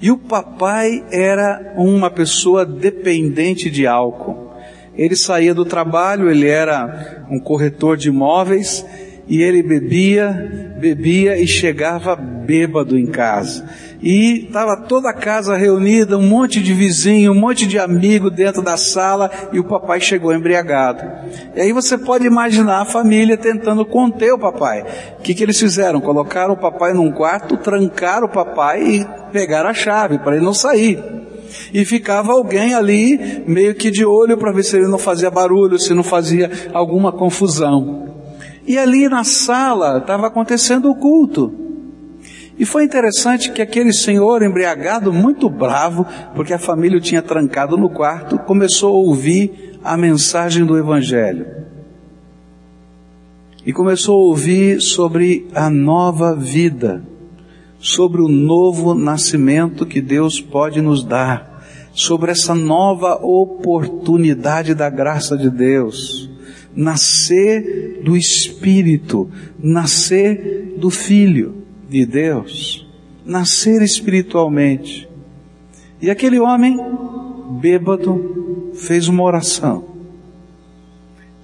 E 0.01 0.10
o 0.12 0.18
papai 0.18 1.03
era 1.12 1.74
uma 1.75 2.10
pessoa 2.10 2.65
dependente 2.65 3.70
de 3.70 3.86
álcool. 3.86 4.53
Ele 4.96 5.15
saía 5.15 5.53
do 5.53 5.65
trabalho, 5.65 6.29
ele 6.29 6.48
era 6.48 7.25
um 7.29 7.39
corretor 7.39 7.98
de 7.98 8.10
imóveis 8.10 8.86
e 9.29 9.43
ele 9.43 9.62
bebia, 9.62 10.75
bebia 10.79 11.38
e 11.38 11.48
chegava 11.48 12.15
bêbado 12.15 12.98
em 12.98 13.05
casa. 13.05 13.63
E 14.01 14.45
estava 14.45 14.75
toda 14.75 15.09
a 15.09 15.13
casa 15.13 15.55
reunida, 15.55 16.17
um 16.17 16.27
monte 16.27 16.59
de 16.63 16.74
vizinho, 16.74 17.31
um 17.31 17.39
monte 17.39 17.67
de 17.67 17.77
amigo 17.77 18.31
dentro 18.31 18.63
da 18.63 18.75
sala 18.75 19.29
e 19.53 19.59
o 19.59 19.63
papai 19.63 20.01
chegou 20.01 20.33
embriagado. 20.33 21.03
E 21.55 21.62
aí 21.62 21.71
você 21.71 21.95
pode 21.95 22.25
imaginar 22.25 22.81
a 22.81 22.86
família 22.86 23.38
tentando 23.38 23.86
conter 23.86 24.33
o 24.33 24.39
papai. 24.39 24.83
O 25.19 25.21
que, 25.21 25.36
que 25.36 25.43
eles 25.43 25.59
fizeram? 25.59 26.01
Colocaram 26.01 26.55
o 26.55 26.57
papai 26.57 26.93
num 26.93 27.12
quarto, 27.12 27.55
trancaram 27.57 28.25
o 28.25 28.31
papai 28.31 28.81
e 28.81 29.07
pegaram 29.31 29.69
a 29.69 29.74
chave 29.75 30.17
para 30.17 30.38
ele 30.38 30.45
não 30.45 30.55
sair. 30.55 30.98
E 31.71 31.86
ficava 31.86 32.31
alguém 32.31 32.74
ali 32.74 33.43
meio 33.45 33.75
que 33.75 33.91
de 33.91 34.05
olho 34.05 34.38
para 34.38 34.51
ver 34.51 34.63
se 34.63 34.77
ele 34.77 34.88
não 34.88 34.98
fazia 34.98 35.29
barulho, 35.29 35.77
se 35.77 35.93
não 35.93 36.03
fazia 36.03 36.50
alguma 36.74 37.12
confusão. 37.12 38.08
E 38.69 38.77
ali 38.77 39.09
na 39.09 39.23
sala 39.23 39.97
estava 39.97 40.27
acontecendo 40.27 40.91
o 40.91 40.95
culto. 40.95 41.51
E 42.59 42.65
foi 42.65 42.83
interessante 42.83 43.51
que 43.51 43.63
aquele 43.63 43.91
senhor 43.91 44.43
embriagado, 44.43 45.11
muito 45.11 45.49
bravo, 45.49 46.05
porque 46.35 46.53
a 46.53 46.59
família 46.59 46.99
o 46.99 47.01
tinha 47.01 47.23
trancado 47.23 47.75
no 47.75 47.89
quarto, 47.89 48.38
começou 48.38 48.95
a 48.95 48.99
ouvir 48.99 49.79
a 49.83 49.97
mensagem 49.97 50.63
do 50.63 50.77
Evangelho. 50.77 51.57
e 53.65 53.73
começou 53.73 54.15
a 54.15 54.23
ouvir 54.29 54.81
sobre 54.81 55.47
a 55.53 55.69
nova 55.69 56.35
vida, 56.35 57.03
sobre 57.79 58.21
o 58.21 58.27
novo 58.27 58.93
nascimento 58.95 59.85
que 59.85 60.01
Deus 60.01 60.39
pode 60.39 60.81
nos 60.81 61.03
dar, 61.03 61.63
sobre 61.93 62.31
essa 62.31 62.55
nova 62.55 63.15
oportunidade 63.15 64.73
da 64.73 64.89
graça 64.89 65.38
de 65.38 65.49
Deus, 65.49 66.28
nascer 66.79 68.00
do 68.01 68.15
Espírito, 68.15 69.29
nascer 69.62 70.75
do 70.77 70.89
Filho 70.89 71.63
de 71.89 72.05
Deus, 72.05 72.88
nascer 73.25 73.81
espiritualmente. 73.81 75.05
E 76.01 76.09
aquele 76.09 76.39
homem, 76.39 76.79
bêbado, 77.59 78.71
fez 78.75 79.09
uma 79.09 79.24
oração. 79.24 79.89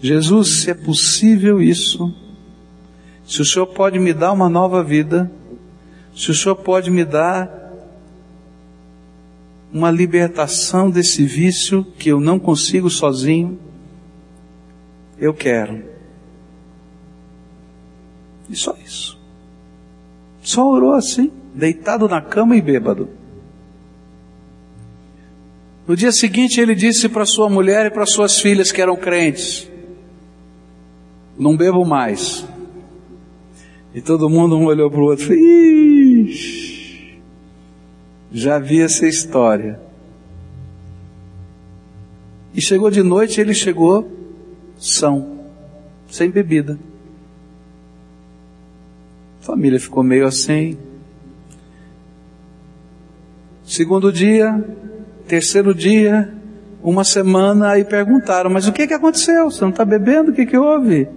Jesus, 0.02 0.62
se 0.62 0.72
é 0.72 0.74
possível 0.74 1.62
isso, 1.62 2.16
se 3.28 3.42
o 3.42 3.46
Senhor 3.46 3.68
pode 3.68 4.00
me 4.00 4.14
dar 4.14 4.32
uma 4.32 4.48
nova 4.48 4.82
vida, 4.82 5.30
se 6.16 6.32
o 6.32 6.34
Senhor 6.34 6.56
pode 6.56 6.90
me 6.90 7.04
dar 7.04 7.74
uma 9.74 9.92
libertação 9.92 10.90
desse 10.90 11.26
vício 11.26 11.86
que 12.00 12.08
eu 12.08 12.22
não 12.22 12.40
consigo 12.40 12.90
sozinho, 12.90 13.60
eu 15.26 15.34
quero. 15.34 15.84
E 18.50 18.56
só 18.56 18.76
isso. 18.84 19.20
Só 20.42 20.68
orou 20.68 20.94
assim, 20.94 21.32
deitado 21.54 22.08
na 22.08 22.22
cama 22.22 22.56
e 22.56 22.62
bêbado. 22.62 23.10
No 25.88 25.96
dia 25.96 26.12
seguinte 26.12 26.60
ele 26.60 26.74
disse 26.74 27.08
para 27.10 27.26
sua 27.26 27.50
mulher 27.50 27.88
e 27.88 27.92
para 27.92 28.06
suas 28.06 28.40
filhas 28.40 28.72
que 28.72 28.82
eram 28.82 28.96
crentes: 28.96 29.70
Não 31.38 31.56
bebo 31.56 31.86
mais. 31.86 32.46
E 33.94 34.02
todo 34.02 34.30
mundo 34.30 34.58
um 34.58 34.66
olhou 34.66 34.90
para 34.90 35.00
o 35.00 35.06
outro 35.06 35.34
e 35.34 37.16
Já 38.32 38.60
vi 38.60 38.82
essa 38.82 39.08
história. 39.08 39.80
E 42.54 42.62
chegou 42.62 42.90
de 42.90 43.04
noite, 43.04 43.40
ele 43.40 43.54
chegou 43.54 44.25
são, 44.86 45.40
sem 46.12 46.30
bebida. 46.30 46.78
A 49.42 49.44
família 49.44 49.80
ficou 49.80 50.04
meio 50.04 50.28
assim. 50.28 50.78
Segundo 53.64 54.14
dia, 54.14 54.64
terceiro 55.28 55.74
dia, 55.74 56.32
uma 56.84 57.04
semana, 57.04 57.70
aí 57.70 57.84
perguntaram, 57.84 58.48
mas 58.52 58.68
o 58.68 58.72
que 58.72 58.86
que 58.86 58.94
aconteceu? 58.94 59.50
Você 59.50 59.62
não 59.64 59.72
está 59.72 59.84
bebendo? 59.84 60.30
O 60.30 60.34
que 60.36 60.46
que 60.46 60.58
houve? 60.58 61.08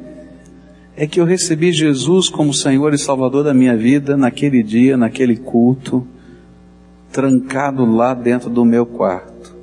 É 0.97 1.07
que 1.07 1.21
eu 1.21 1.27
recebi 1.27 1.71
Jesus 1.71 2.31
como 2.31 2.55
Senhor 2.55 2.95
e 2.95 2.99
Salvador 2.99 3.45
da 3.45 3.53
minha 3.53 3.77
vida 3.77 4.17
naquele 4.17 4.63
dia, 4.63 4.97
naquele 4.97 5.37
culto, 5.37 6.07
trancado 7.13 7.85
lá 7.85 8.15
dentro 8.15 8.49
do 8.49 8.65
meu 8.65 8.87
quarto. 8.87 9.55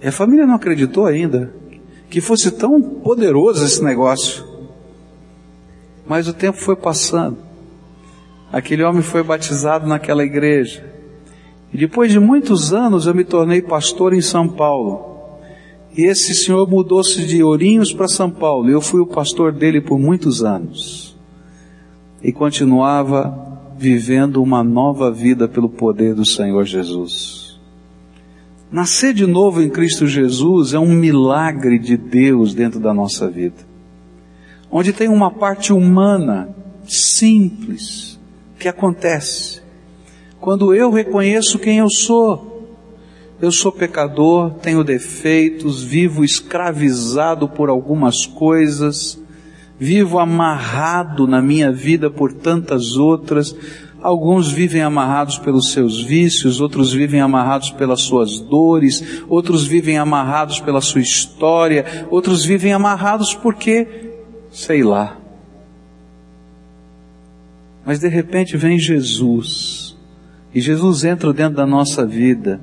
E 0.00 0.06
a 0.06 0.12
família 0.12 0.46
não 0.46 0.54
acreditou 0.54 1.06
ainda 1.06 1.52
que 2.14 2.20
fosse 2.20 2.52
tão 2.52 2.80
poderoso 2.80 3.64
esse 3.64 3.82
negócio. 3.82 4.44
Mas 6.06 6.28
o 6.28 6.32
tempo 6.32 6.56
foi 6.56 6.76
passando. 6.76 7.38
Aquele 8.52 8.84
homem 8.84 9.02
foi 9.02 9.20
batizado 9.24 9.84
naquela 9.84 10.22
igreja. 10.22 10.88
E 11.72 11.76
depois 11.76 12.12
de 12.12 12.20
muitos 12.20 12.72
anos 12.72 13.08
eu 13.08 13.14
me 13.16 13.24
tornei 13.24 13.60
pastor 13.60 14.14
em 14.14 14.20
São 14.20 14.48
Paulo. 14.48 15.40
E 15.98 16.04
esse 16.04 16.36
senhor 16.36 16.70
mudou-se 16.70 17.26
de 17.26 17.42
Ourinhos 17.42 17.92
para 17.92 18.06
São 18.06 18.30
Paulo. 18.30 18.70
Eu 18.70 18.80
fui 18.80 19.00
o 19.00 19.06
pastor 19.06 19.50
dele 19.50 19.80
por 19.80 19.98
muitos 19.98 20.44
anos. 20.44 21.16
E 22.22 22.30
continuava 22.32 23.36
vivendo 23.76 24.40
uma 24.40 24.62
nova 24.62 25.10
vida 25.10 25.48
pelo 25.48 25.68
poder 25.68 26.14
do 26.14 26.24
Senhor 26.24 26.64
Jesus. 26.64 27.43
Nascer 28.74 29.14
de 29.14 29.24
novo 29.24 29.62
em 29.62 29.70
Cristo 29.70 30.04
Jesus 30.04 30.74
é 30.74 30.78
um 30.80 30.92
milagre 30.92 31.78
de 31.78 31.96
Deus 31.96 32.54
dentro 32.54 32.80
da 32.80 32.92
nossa 32.92 33.28
vida. 33.30 33.54
Onde 34.68 34.92
tem 34.92 35.08
uma 35.08 35.30
parte 35.30 35.72
humana, 35.72 36.48
simples, 36.84 38.18
que 38.58 38.66
acontece. 38.66 39.62
Quando 40.40 40.74
eu 40.74 40.90
reconheço 40.90 41.56
quem 41.56 41.78
eu 41.78 41.88
sou, 41.88 42.68
eu 43.40 43.52
sou 43.52 43.70
pecador, 43.70 44.54
tenho 44.54 44.82
defeitos, 44.82 45.80
vivo 45.80 46.24
escravizado 46.24 47.48
por 47.48 47.68
algumas 47.68 48.26
coisas, 48.26 49.22
vivo 49.78 50.18
amarrado 50.18 51.28
na 51.28 51.40
minha 51.40 51.70
vida 51.70 52.10
por 52.10 52.32
tantas 52.32 52.96
outras, 52.96 53.54
Alguns 54.04 54.52
vivem 54.52 54.82
amarrados 54.82 55.38
pelos 55.38 55.72
seus 55.72 56.02
vícios, 56.02 56.60
outros 56.60 56.92
vivem 56.92 57.22
amarrados 57.22 57.70
pelas 57.70 58.02
suas 58.02 58.38
dores, 58.38 59.02
outros 59.30 59.66
vivem 59.66 59.96
amarrados 59.96 60.60
pela 60.60 60.82
sua 60.82 61.00
história, 61.00 62.06
outros 62.10 62.44
vivem 62.44 62.74
amarrados 62.74 63.32
porque, 63.32 64.12
sei 64.52 64.82
lá. 64.82 65.16
Mas 67.82 67.98
de 67.98 68.08
repente 68.08 68.58
vem 68.58 68.78
Jesus, 68.78 69.96
e 70.54 70.60
Jesus 70.60 71.02
entra 71.02 71.32
dentro 71.32 71.56
da 71.56 71.66
nossa 71.66 72.04
vida, 72.04 72.60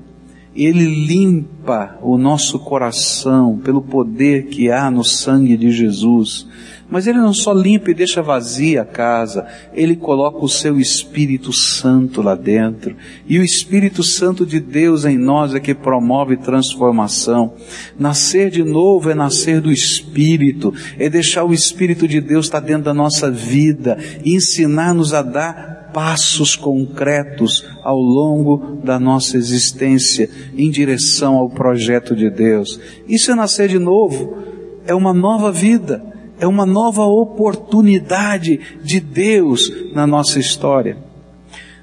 Ele 0.55 0.85
limpa 0.85 1.97
o 2.01 2.17
nosso 2.17 2.59
coração 2.59 3.57
pelo 3.57 3.81
poder 3.81 4.47
que 4.47 4.69
há 4.69 4.91
no 4.91 5.03
sangue 5.03 5.55
de 5.55 5.71
Jesus 5.71 6.47
mas 6.91 7.07
ele 7.07 7.19
não 7.19 7.33
só 7.33 7.53
limpa 7.53 7.89
e 7.89 7.93
deixa 7.93 8.21
vazia 8.21 8.81
a 8.81 8.85
casa, 8.85 9.47
ele 9.73 9.95
coloca 9.95 10.43
o 10.43 10.49
seu 10.49 10.77
Espírito 10.77 11.53
Santo 11.53 12.21
lá 12.21 12.35
dentro. 12.35 12.93
E 13.25 13.39
o 13.39 13.43
Espírito 13.43 14.03
Santo 14.03 14.45
de 14.45 14.59
Deus 14.59 15.05
em 15.05 15.17
nós 15.17 15.55
é 15.55 15.59
que 15.61 15.73
promove 15.73 16.35
transformação. 16.35 17.53
Nascer 17.97 18.51
de 18.51 18.61
novo 18.61 19.09
é 19.09 19.15
nascer 19.15 19.61
do 19.61 19.71
Espírito, 19.71 20.73
é 20.99 21.09
deixar 21.09 21.45
o 21.45 21.53
Espírito 21.53 22.05
de 22.05 22.19
Deus 22.19 22.47
estar 22.47 22.59
dentro 22.59 22.83
da 22.83 22.93
nossa 22.93 23.31
vida 23.31 23.97
e 24.25 24.35
ensinar-nos 24.35 25.13
a 25.13 25.21
dar 25.21 25.80
passos 25.93 26.55
concretos 26.55 27.65
ao 27.83 27.97
longo 27.97 28.79
da 28.83 28.99
nossa 28.99 29.37
existência 29.37 30.29
em 30.57 30.69
direção 30.69 31.35
ao 31.35 31.49
projeto 31.49 32.15
de 32.15 32.29
Deus. 32.29 32.79
Isso 33.07 33.31
é 33.31 33.35
nascer 33.35 33.67
de 33.69 33.79
novo, 33.79 34.37
é 34.85 34.93
uma 34.95 35.13
nova 35.13 35.51
vida 35.51 36.11
é 36.41 36.47
uma 36.47 36.65
nova 36.65 37.03
oportunidade 37.03 38.59
de 38.83 38.99
Deus 38.99 39.71
na 39.93 40.07
nossa 40.07 40.39
história. 40.39 40.97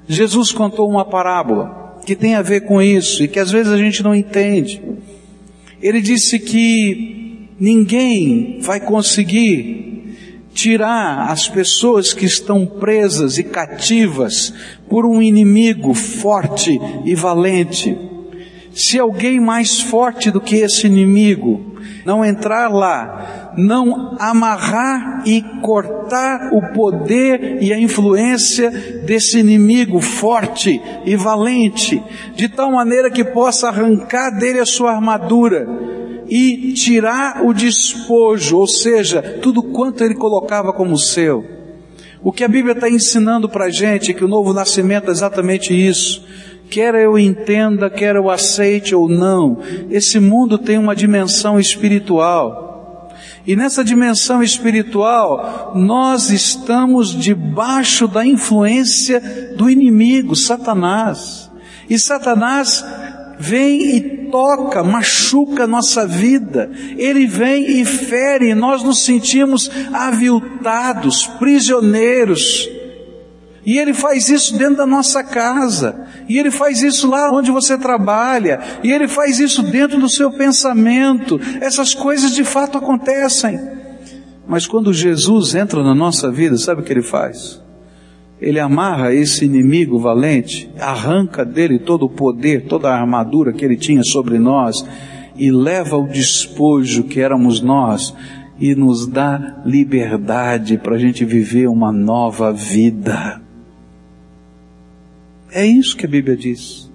Jesus 0.05 0.51
contou 0.51 0.89
uma 0.89 1.05
parábola 1.05 1.97
que 2.05 2.13
tem 2.13 2.35
a 2.35 2.41
ver 2.41 2.61
com 2.61 2.81
isso 2.81 3.23
e 3.23 3.27
que 3.29 3.39
às 3.39 3.49
vezes 3.49 3.71
a 3.71 3.77
gente 3.77 4.03
não 4.03 4.13
entende. 4.13 4.81
Ele 5.81 6.01
disse 6.01 6.37
que 6.37 7.47
ninguém 7.57 8.59
vai 8.59 8.81
conseguir 8.81 9.88
tirar 10.53 11.29
as 11.29 11.47
pessoas 11.47 12.13
que 12.13 12.25
estão 12.25 12.65
presas 12.65 13.37
e 13.37 13.43
cativas 13.43 14.53
por 14.89 15.05
um 15.05 15.21
inimigo 15.21 15.93
forte 15.93 16.79
e 17.05 17.15
valente. 17.15 17.97
Se 18.73 18.99
alguém 18.99 19.39
mais 19.39 19.81
forte 19.81 20.31
do 20.31 20.41
que 20.41 20.57
esse 20.57 20.87
inimigo 20.87 21.69
não 22.05 22.23
entrar 22.23 22.69
lá, 22.69 23.38
não 23.57 24.15
amarrar 24.19 25.23
e 25.25 25.41
cortar 25.61 26.51
o 26.53 26.73
poder 26.73 27.61
e 27.61 27.73
a 27.73 27.79
influência 27.79 28.69
desse 29.05 29.39
inimigo 29.39 29.99
forte 29.99 30.81
e 31.05 31.15
valente, 31.15 32.01
de 32.35 32.47
tal 32.47 32.71
maneira 32.71 33.09
que 33.09 33.23
possa 33.23 33.67
arrancar 33.67 34.31
dele 34.37 34.59
a 34.59 34.65
sua 34.65 34.91
armadura 34.91 35.67
e 36.27 36.73
tirar 36.73 37.43
o 37.43 37.53
despojo, 37.53 38.57
ou 38.57 38.67
seja, 38.67 39.39
tudo 39.41 39.63
quanto 39.63 40.03
ele 40.03 40.15
colocava 40.15 40.71
como 40.71 40.97
seu. 40.97 41.43
O 42.21 42.31
que 42.31 42.43
a 42.43 42.47
Bíblia 42.47 42.73
está 42.73 42.89
ensinando 42.89 43.47
para 43.47 43.65
a 43.65 43.69
gente 43.69 44.11
é 44.11 44.13
que 44.13 44.23
o 44.23 44.27
novo 44.27 44.53
nascimento 44.53 45.07
é 45.07 45.11
exatamente 45.11 45.73
isso 45.73 46.27
quer 46.69 46.93
eu 46.95 47.17
entenda, 47.17 47.89
quer 47.89 48.15
eu 48.15 48.29
aceite 48.29 48.93
ou 48.93 49.09
não, 49.09 49.57
esse 49.89 50.19
mundo 50.19 50.57
tem 50.57 50.77
uma 50.77 50.95
dimensão 50.95 51.59
espiritual. 51.59 52.68
E 53.49 53.55
nessa 53.55 53.83
dimensão 53.83 54.43
espiritual, 54.43 55.71
nós 55.73 56.29
estamos 56.29 57.09
debaixo 57.19 58.07
da 58.07 58.23
influência 58.23 59.19
do 59.57 59.67
inimigo, 59.67 60.35
Satanás. 60.35 61.49
E 61.89 61.97
Satanás 61.97 62.85
vem 63.39 63.95
e 63.95 64.01
toca, 64.29 64.83
machuca 64.83 65.65
nossa 65.65 66.05
vida. 66.05 66.69
Ele 66.95 67.25
vem 67.25 67.81
e 67.81 67.85
fere, 67.85 68.51
e 68.51 68.53
nós 68.53 68.83
nos 68.83 69.03
sentimos 69.03 69.67
aviltados, 69.91 71.25
prisioneiros. 71.39 72.69
E 73.69 73.77
ele 73.77 73.93
faz 73.93 74.29
isso 74.29 74.57
dentro 74.57 74.77
da 74.77 74.85
nossa 74.87 75.23
casa. 75.23 76.07
E 76.27 76.39
ele 76.39 76.49
faz 76.49 76.81
isso 76.81 77.07
lá 77.07 77.31
onde 77.31 77.51
você 77.51 77.77
trabalha. 77.77 78.59
E 78.83 78.91
ele 78.91 79.07
faz 79.07 79.37
isso 79.37 79.61
dentro 79.61 79.99
do 79.99 80.09
seu 80.09 80.31
pensamento. 80.31 81.39
Essas 81.61 81.93
coisas 81.93 82.33
de 82.33 82.43
fato 82.43 82.79
acontecem. 82.79 83.59
Mas 84.47 84.65
quando 84.65 84.91
Jesus 84.91 85.53
entra 85.53 85.83
na 85.83 85.93
nossa 85.93 86.31
vida, 86.31 86.57
sabe 86.57 86.81
o 86.81 86.83
que 86.83 86.91
ele 86.91 87.03
faz? 87.03 87.61
Ele 88.41 88.59
amarra 88.59 89.13
esse 89.13 89.45
inimigo 89.45 89.99
valente, 89.99 90.67
arranca 90.79 91.45
dele 91.45 91.77
todo 91.77 92.07
o 92.07 92.09
poder, 92.09 92.65
toda 92.65 92.89
a 92.89 92.99
armadura 92.99 93.53
que 93.53 93.63
ele 93.63 93.77
tinha 93.77 94.03
sobre 94.03 94.39
nós 94.39 94.83
e 95.37 95.51
leva 95.51 95.95
o 95.95 96.07
despojo 96.07 97.03
que 97.03 97.21
éramos 97.21 97.61
nós 97.61 98.15
e 98.59 98.73
nos 98.73 99.05
dá 99.05 99.61
liberdade 99.63 100.75
para 100.79 100.95
a 100.95 100.99
gente 100.99 101.23
viver 101.23 101.67
uma 101.67 101.91
nova 101.91 102.51
vida. 102.51 103.47
É 105.51 105.65
isso 105.65 105.95
que 105.97 106.05
a 106.05 106.09
Bíblia 106.09 106.35
diz. 106.35 106.89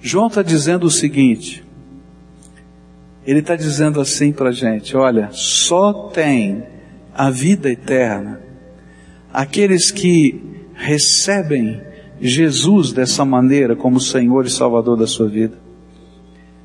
João 0.00 0.28
está 0.28 0.42
dizendo 0.42 0.86
o 0.86 0.90
seguinte, 0.90 1.64
ele 3.26 3.40
está 3.40 3.54
dizendo 3.54 4.00
assim 4.00 4.32
para 4.32 4.48
a 4.48 4.52
gente: 4.52 4.96
olha, 4.96 5.28
só 5.32 5.92
tem 6.08 6.64
a 7.14 7.30
vida 7.30 7.70
eterna 7.70 8.40
aqueles 9.32 9.90
que 9.90 10.40
recebem 10.74 11.80
Jesus 12.20 12.92
dessa 12.92 13.24
maneira 13.24 13.76
como 13.76 14.00
Senhor 14.00 14.44
e 14.46 14.50
Salvador 14.50 14.96
da 14.96 15.06
sua 15.06 15.28
vida. 15.28 15.56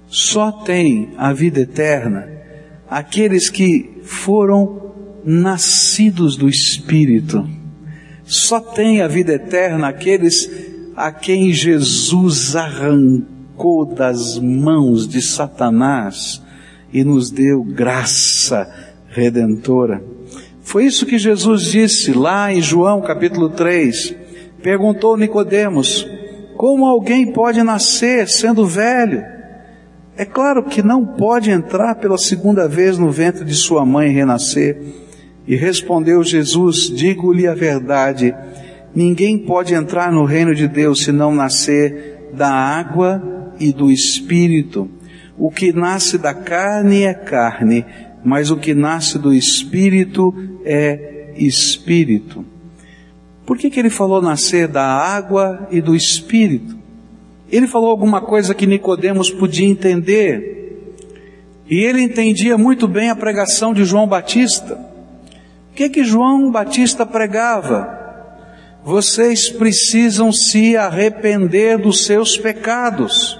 Só 0.08 0.52
tem 0.52 1.10
a 1.18 1.34
vida 1.34 1.60
eterna 1.62 2.30
aqueles 2.90 3.50
que 3.50 4.02
foram 4.04 4.94
nascidos 5.24 6.36
do 6.36 6.48
Espírito. 6.48 7.48
Só 8.26 8.60
tem 8.60 9.02
a 9.02 9.08
vida 9.08 9.34
eterna 9.34 9.88
aqueles 9.88 10.50
a 10.96 11.12
quem 11.12 11.54
Jesus 11.54 12.56
arrancou 12.56 13.86
das 13.86 14.40
mãos 14.40 15.08
de 15.08 15.22
Satanás 15.22 16.42
e 16.92 17.04
nos 17.04 17.30
deu 17.30 17.64
graça 17.64 18.68
redentora. 19.10 20.04
Foi 20.62 20.86
isso 20.86 21.06
que 21.06 21.20
Jesus 21.20 21.64
disse 21.64 22.12
lá 22.14 22.52
em 22.52 22.62
João 22.62 23.02
capítulo 23.02 23.50
3. 23.50 24.16
Perguntou 24.64 25.16
Nicodemos: 25.16 26.08
Como 26.58 26.86
alguém 26.86 27.32
pode 27.32 27.62
nascer 27.62 28.28
sendo 28.28 28.66
velho? 28.66 29.24
É 30.18 30.26
claro 30.26 30.64
que 30.64 30.82
não 30.82 31.06
pode 31.06 31.52
entrar 31.52 31.96
pela 31.96 32.18
segunda 32.18 32.68
vez 32.68 32.98
no 32.98 33.12
ventre 33.12 33.46
de 33.46 33.54
sua 33.54 33.86
mãe 33.86 34.10
e 34.10 34.14
renascer. 34.14 35.05
E 35.48 35.56
respondeu 35.56 36.24
Jesus: 36.24 36.90
Digo-lhe 36.90 37.48
a 37.48 37.54
verdade, 37.54 38.34
ninguém 38.96 39.38
pode 39.38 39.74
entrar 39.74 40.12
no 40.12 40.26
reino 40.26 40.56
de 40.56 40.68
Deus 40.68 41.04
se 41.04 41.12
não 41.12 41.34
nascer 41.34 42.30
da 42.34 42.50
água 42.50 43.54
e 43.60 43.72
do 43.72 43.92
espírito. 43.92 44.90
O 45.38 45.52
que 45.52 45.74
nasce 45.74 46.18
da 46.18 46.34
carne 46.34 47.04
é 47.04 47.14
carne, 47.14 47.86
mas 48.24 48.50
o 48.50 48.58
que 48.58 48.74
nasce 48.74 49.20
do 49.20 49.34
espírito 49.34 50.34
é 50.64 51.34
espírito. 51.38 52.46
Por 53.46 53.58
que, 53.58 53.70
que 53.70 53.80
ele 53.80 53.90
falou 53.90 54.22
nascer 54.22 54.68
da 54.68 54.84
água 54.84 55.68
e 55.70 55.80
do 55.80 55.96
espírito? 55.96 56.76
Ele 57.52 57.68
falou 57.68 57.92
alguma 57.92 58.22
coisa 58.22 58.56
que 58.56 58.66
Nicodemos 58.66 59.30
podia 59.30 59.68
entender. 59.68 60.54
E 61.70 61.78
ele 61.78 62.02
entendia 62.02 62.58
muito 62.58 62.88
bem 62.88 63.10
a 63.10 63.16
pregação 63.16 63.74
de 63.74 63.86
João 63.86 64.08
Batista. 64.08 64.95
O 65.76 65.78
que 65.78 65.90
que 65.90 66.06
João 66.06 66.50
Batista 66.50 67.06
pregava? 67.06 68.00
Vocês 68.82 69.50
precisam 69.50 70.32
se 70.32 70.78
arrepender 70.78 71.78
dos 71.78 72.06
seus 72.06 72.38
pecados. 72.38 73.38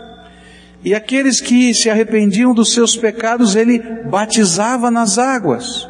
E 0.84 0.94
aqueles 0.94 1.40
que 1.40 1.74
se 1.74 1.90
arrependiam 1.90 2.54
dos 2.54 2.74
seus 2.74 2.98
pecados, 2.98 3.56
ele 3.56 3.80
batizava 3.80 4.92
nas 4.92 5.18
águas. 5.18 5.88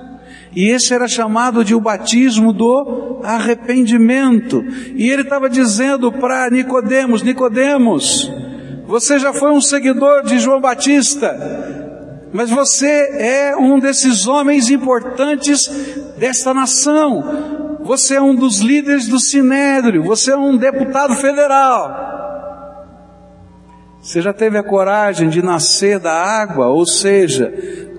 E 0.56 0.70
esse 0.70 0.94
era 0.94 1.08
chamado 1.08 1.66
de 1.66 1.74
o 1.74 1.82
batismo 1.82 2.54
do 2.54 3.22
arrependimento. 3.24 4.64
E 4.96 5.10
ele 5.10 5.24
estava 5.24 5.50
dizendo 5.50 6.12
para 6.12 6.48
Nicodemos, 6.52 7.24
Nicodemos, 7.24 8.32
você 8.86 9.18
já 9.18 9.34
foi 9.34 9.50
um 9.50 9.62
seguidor 9.62 10.24
de 10.24 10.38
João 10.38 10.62
Batista, 10.62 11.36
mas 12.32 12.52
você 12.52 12.86
é 13.18 13.56
um 13.58 13.80
desses 13.80 14.28
homens 14.28 14.70
importantes 14.70 16.05
desta 16.18 16.54
nação. 16.54 17.78
Você 17.84 18.16
é 18.16 18.22
um 18.22 18.36
dos 18.36 18.60
líderes 18.60 19.08
do 19.08 19.20
Sinédrio, 19.20 20.04
você 20.04 20.32
é 20.32 20.38
um 20.38 20.58
deputado 20.58 21.16
federal. 21.16 22.14
Você 24.02 24.22
já 24.22 24.32
teve 24.32 24.58
a 24.58 24.64
coragem 24.64 25.30
de 25.30 25.42
nascer 25.42 26.00
da 26.00 26.14
água, 26.14 26.68
ou 26.68 26.86
seja, 26.86 27.52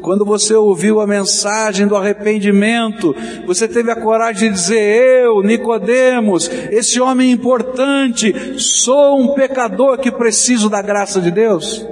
quando 0.03 0.25
você 0.25 0.55
ouviu 0.55 1.01
a 1.01 1.07
mensagem 1.07 1.85
do 1.85 1.97
arrependimento, 1.97 3.13
você 3.45 3.67
teve 3.67 3.91
a 3.91 4.01
coragem 4.01 4.49
de 4.49 4.55
dizer: 4.55 5.25
Eu, 5.25 5.43
Nicodemos, 5.43 6.49
esse 6.71 7.01
homem 7.01 7.33
importante, 7.33 8.33
sou 8.57 9.21
um 9.21 9.35
pecador 9.35 9.99
que 9.99 10.13
preciso 10.13 10.71
da 10.71 10.81
graça 10.81 11.21
de 11.21 11.33
Deus. 11.33 11.85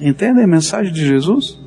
Entendem 0.00 0.44
a 0.44 0.46
mensagem 0.46 0.90
de 0.90 1.06
Jesus? 1.06 1.60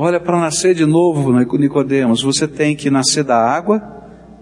Olha, 0.00 0.20
para 0.20 0.38
nascer 0.38 0.76
de 0.76 0.86
novo, 0.86 1.32
Nicodemos, 1.58 2.22
você 2.22 2.46
tem 2.46 2.76
que 2.76 2.88
nascer 2.88 3.24
da 3.24 3.36
água, 3.36 3.82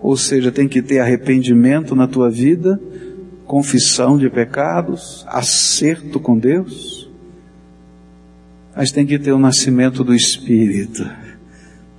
ou 0.03 0.14
seja, 0.14 0.53
tem 0.53 0.69
que 0.69 0.83
ter 0.83 0.99
arrependimento 0.99 1.97
na 1.97 2.07
tua 2.07 2.29
vida, 2.29 2.79
confissão 3.47 4.19
de 4.19 4.29
pecados, 4.29 5.25
acerto 5.27 6.21
com 6.21 6.37
Deus, 6.37 7.11
mas 8.77 8.92
tem 8.92 9.07
que 9.07 9.19
ter 9.19 9.33
o 9.33 9.38
nascimento 9.38 10.05
do 10.05 10.14
Espírito, 10.14 11.09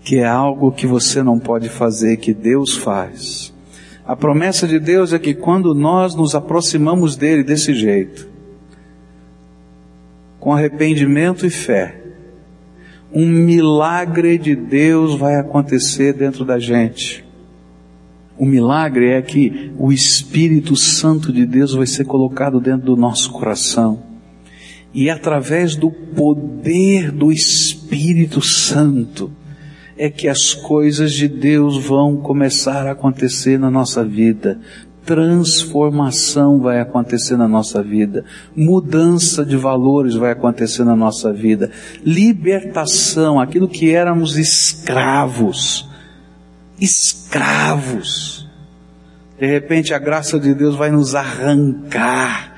que 0.04 0.17
é 0.17 0.28
algo 0.28 0.72
que 0.72 0.86
você 0.86 1.24
não 1.24 1.39
pode 1.39 1.67
fazer, 1.67 2.17
que 2.17 2.36
Deus 2.36 2.78
faz. 2.78 3.52
A 4.06 4.15
promessa 4.15 4.67
de 4.67 4.80
Deus 4.80 5.13
é 5.13 5.17
que 5.17 5.34
quando 5.34 5.74
nós 5.74 6.13
nos 6.13 6.36
aproximamos 6.36 7.15
dele 7.15 7.43
desse 7.43 7.74
jeito, 7.74 8.30
com 10.39 10.54
arrependimento 10.54 11.43
e 11.43 11.50
fé, 11.50 12.04
um 13.13 13.26
milagre 13.26 14.38
de 14.38 14.56
Deus 14.56 15.15
vai 15.15 15.36
acontecer 15.36 16.13
dentro 16.13 16.43
da 16.43 16.60
gente. 16.60 17.26
O 18.38 18.46
milagre 18.46 19.10
é 19.10 19.22
que 19.22 19.72
o 19.80 19.91
Espírito 19.91 20.76
Santo 20.76 21.34
de 21.34 21.46
Deus 21.46 21.74
vai 21.74 21.88
ser 21.88 22.06
colocado 22.06 22.60
dentro 22.60 22.86
do 22.86 22.96
nosso 22.96 23.32
coração. 23.32 24.04
E 24.93 25.10
através 25.10 25.76
do 25.76 25.89
poder 25.89 27.12
do 27.12 27.32
Espírito 27.32 28.41
Santo 28.41 29.32
é 29.98 30.10
que 30.10 30.28
as 30.28 30.54
coisas 30.54 31.12
de 31.13 31.28
Deus 31.28 31.84
vão 31.84 32.17
começar 32.17 32.86
a 32.86 32.91
acontecer 32.91 33.58
na 33.58 33.72
nossa 33.72 34.06
vida. 34.06 34.60
Transformação 35.08 36.60
vai 36.60 36.82
acontecer 36.82 37.38
na 37.38 37.48
nossa 37.48 37.82
vida, 37.82 38.26
mudança 38.54 39.46
de 39.46 39.56
valores 39.56 40.15
vai 40.15 40.32
acontecer 40.32 40.84
na 40.84 40.98
nossa 40.98 41.32
vida, 41.32 41.72
libertação, 42.04 43.39
aquilo 43.39 43.70
que 43.70 43.89
éramos 43.89 44.38
escravos, 44.38 45.89
escravos. 46.78 48.50
De 49.39 49.48
repente 49.48 49.93
a 49.93 49.98
graça 49.98 50.38
de 50.38 50.54
Deus 50.54 50.76
vai 50.76 50.91
nos 50.91 51.15
arrancar 51.15 52.54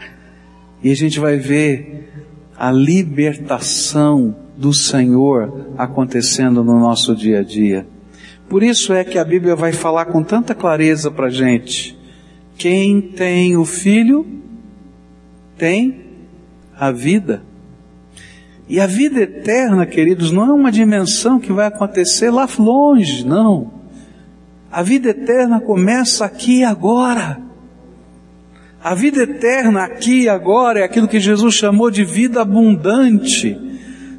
e 0.82 0.90
a 0.90 0.96
gente 0.96 1.20
vai 1.20 1.38
ver 1.38 2.12
a 2.58 2.72
libertação 2.72 4.36
do 4.58 4.74
Senhor 4.74 5.68
acontecendo 5.78 6.64
no 6.64 6.80
nosso 6.80 7.16
dia 7.16 7.42
a 7.42 7.44
dia. 7.44 7.86
Por 8.50 8.64
isso 8.64 8.92
é 8.92 9.04
que 9.04 9.20
a 9.20 9.24
Bíblia 9.24 9.56
vai 9.56 9.72
falar 9.72 10.06
com 10.06 10.24
tanta 10.24 10.56
clareza 10.56 11.12
para 11.12 11.28
a 11.28 11.30
gente. 11.30 11.99
Quem 12.60 13.00
tem 13.00 13.56
o 13.56 13.64
Filho 13.64 14.28
tem 15.58 16.02
a 16.78 16.92
vida. 16.92 17.42
E 18.68 18.82
a 18.82 18.86
vida 18.86 19.22
eterna, 19.22 19.86
queridos, 19.86 20.30
não 20.30 20.44
é 20.44 20.52
uma 20.52 20.70
dimensão 20.70 21.40
que 21.40 21.54
vai 21.54 21.68
acontecer 21.68 22.30
lá 22.30 22.48
longe, 22.60 23.26
não. 23.26 23.72
A 24.70 24.84
vida 24.84 25.10
eterna 25.10 25.62
começa 25.62 26.26
aqui 26.26 26.60
e 26.60 26.64
agora. 26.66 27.42
A 28.84 28.94
vida 28.94 29.24
eterna 29.24 29.86
aqui 29.86 30.24
e 30.24 30.30
agora 30.30 30.82
é 30.82 30.84
aquilo 30.84 31.08
que 31.08 31.20
Jesus 31.20 31.56
chamou 31.56 31.90
de 31.90 32.04
vida 32.04 32.42
abundante, 32.42 33.58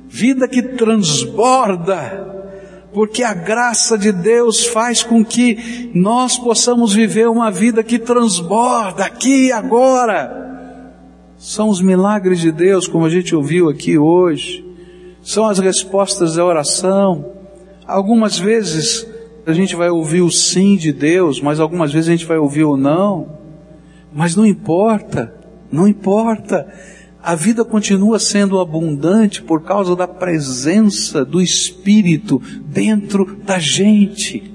vida 0.08 0.48
que 0.48 0.62
transborda, 0.62 2.39
porque 2.92 3.22
a 3.22 3.32
graça 3.32 3.96
de 3.96 4.10
Deus 4.12 4.66
faz 4.66 5.02
com 5.02 5.24
que 5.24 5.90
nós 5.94 6.36
possamos 6.36 6.92
viver 6.92 7.28
uma 7.28 7.50
vida 7.50 7.82
que 7.82 7.98
transborda 7.98 9.04
aqui 9.04 9.46
e 9.46 9.52
agora. 9.52 10.40
São 11.38 11.68
os 11.68 11.80
milagres 11.80 12.40
de 12.40 12.50
Deus, 12.50 12.86
como 12.86 13.06
a 13.06 13.10
gente 13.10 13.34
ouviu 13.34 13.68
aqui 13.68 13.96
hoje, 13.96 14.64
são 15.22 15.46
as 15.46 15.58
respostas 15.58 16.34
da 16.34 16.44
oração. 16.44 17.24
Algumas 17.86 18.38
vezes 18.38 19.06
a 19.46 19.52
gente 19.52 19.74
vai 19.74 19.88
ouvir 19.88 20.20
o 20.20 20.30
sim 20.30 20.76
de 20.76 20.92
Deus, 20.92 21.40
mas 21.40 21.60
algumas 21.60 21.92
vezes 21.92 22.08
a 22.08 22.12
gente 22.12 22.26
vai 22.26 22.38
ouvir 22.38 22.64
o 22.64 22.76
não. 22.76 23.38
Mas 24.12 24.34
não 24.34 24.44
importa, 24.44 25.32
não 25.70 25.86
importa. 25.86 26.66
A 27.22 27.34
vida 27.34 27.64
continua 27.64 28.18
sendo 28.18 28.60
abundante 28.60 29.42
por 29.42 29.62
causa 29.62 29.94
da 29.94 30.08
presença 30.08 31.24
do 31.24 31.40
Espírito 31.40 32.40
dentro 32.64 33.36
da 33.44 33.58
gente. 33.58 34.54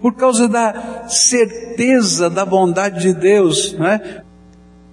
Por 0.00 0.14
causa 0.14 0.48
da 0.48 1.06
certeza 1.08 2.28
da 2.28 2.44
bondade 2.44 3.00
de 3.00 3.14
Deus, 3.14 3.74
não 3.74 3.86
é? 3.86 4.22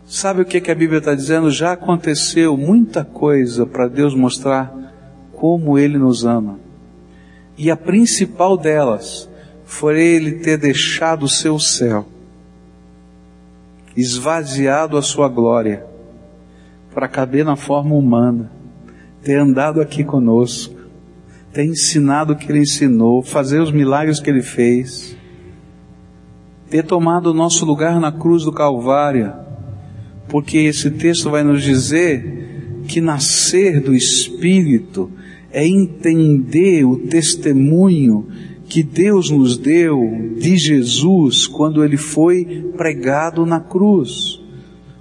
Sabe 0.06 0.42
o 0.42 0.46
que, 0.46 0.62
que 0.62 0.72
a 0.72 0.76
Bíblia 0.76 1.00
está 1.00 1.16
dizendo? 1.16 1.50
Já 1.50 1.74
aconteceu 1.74 2.56
muita 2.56 3.04
coisa 3.04 3.66
para 3.66 3.88
Deus 3.88 4.14
mostrar 4.14 4.74
como 5.34 5.78
Ele 5.78 5.98
nos 5.98 6.26
ama. 6.26 6.60
E 7.58 7.72
a 7.72 7.76
principal 7.76 8.56
delas 8.56 9.30
foi 9.66 10.00
Ele 10.00 10.34
ter 10.40 10.58
deixado 10.58 11.24
o 11.24 11.30
seu 11.30 11.60
céu, 11.60 12.06
esvaziado 13.96 14.96
a 14.96 15.02
sua 15.02 15.28
glória, 15.28 15.86
para 16.98 17.08
caber 17.08 17.46
na 17.46 17.56
forma 17.56 17.94
humana, 17.94 18.52
ter 19.22 19.36
andado 19.36 19.80
aqui 19.80 20.04
conosco, 20.04 20.74
ter 21.54 21.64
ensinado 21.64 22.34
o 22.34 22.36
que 22.36 22.52
Ele 22.52 22.62
ensinou, 22.62 23.22
fazer 23.22 23.62
os 23.62 23.72
milagres 23.72 24.20
que 24.20 24.28
Ele 24.32 24.42
fez, 24.42 25.16
ter 26.72 26.84
tomado 26.84 27.28
o 27.28 27.34
nosso 27.36 27.64
lugar 27.66 28.00
na 28.00 28.12
cruz 28.12 28.46
do 28.46 28.52
Calvário, 28.52 29.32
porque 30.28 30.58
esse 30.58 30.90
texto 30.90 31.30
vai 31.30 31.44
nos 31.44 31.62
dizer 31.62 32.82
que 32.88 33.00
nascer 33.00 33.80
do 33.80 33.94
Espírito 33.94 35.12
é 35.52 35.68
entender 35.68 36.84
o 36.84 36.98
testemunho 36.98 38.28
que 38.68 38.82
Deus 38.82 39.30
nos 39.30 39.56
deu 39.56 40.34
de 40.36 40.58
Jesus 40.58 41.46
quando 41.46 41.86
ele 41.86 41.96
foi 41.96 42.72
pregado 42.76 43.46
na 43.46 43.60
cruz 43.60 44.47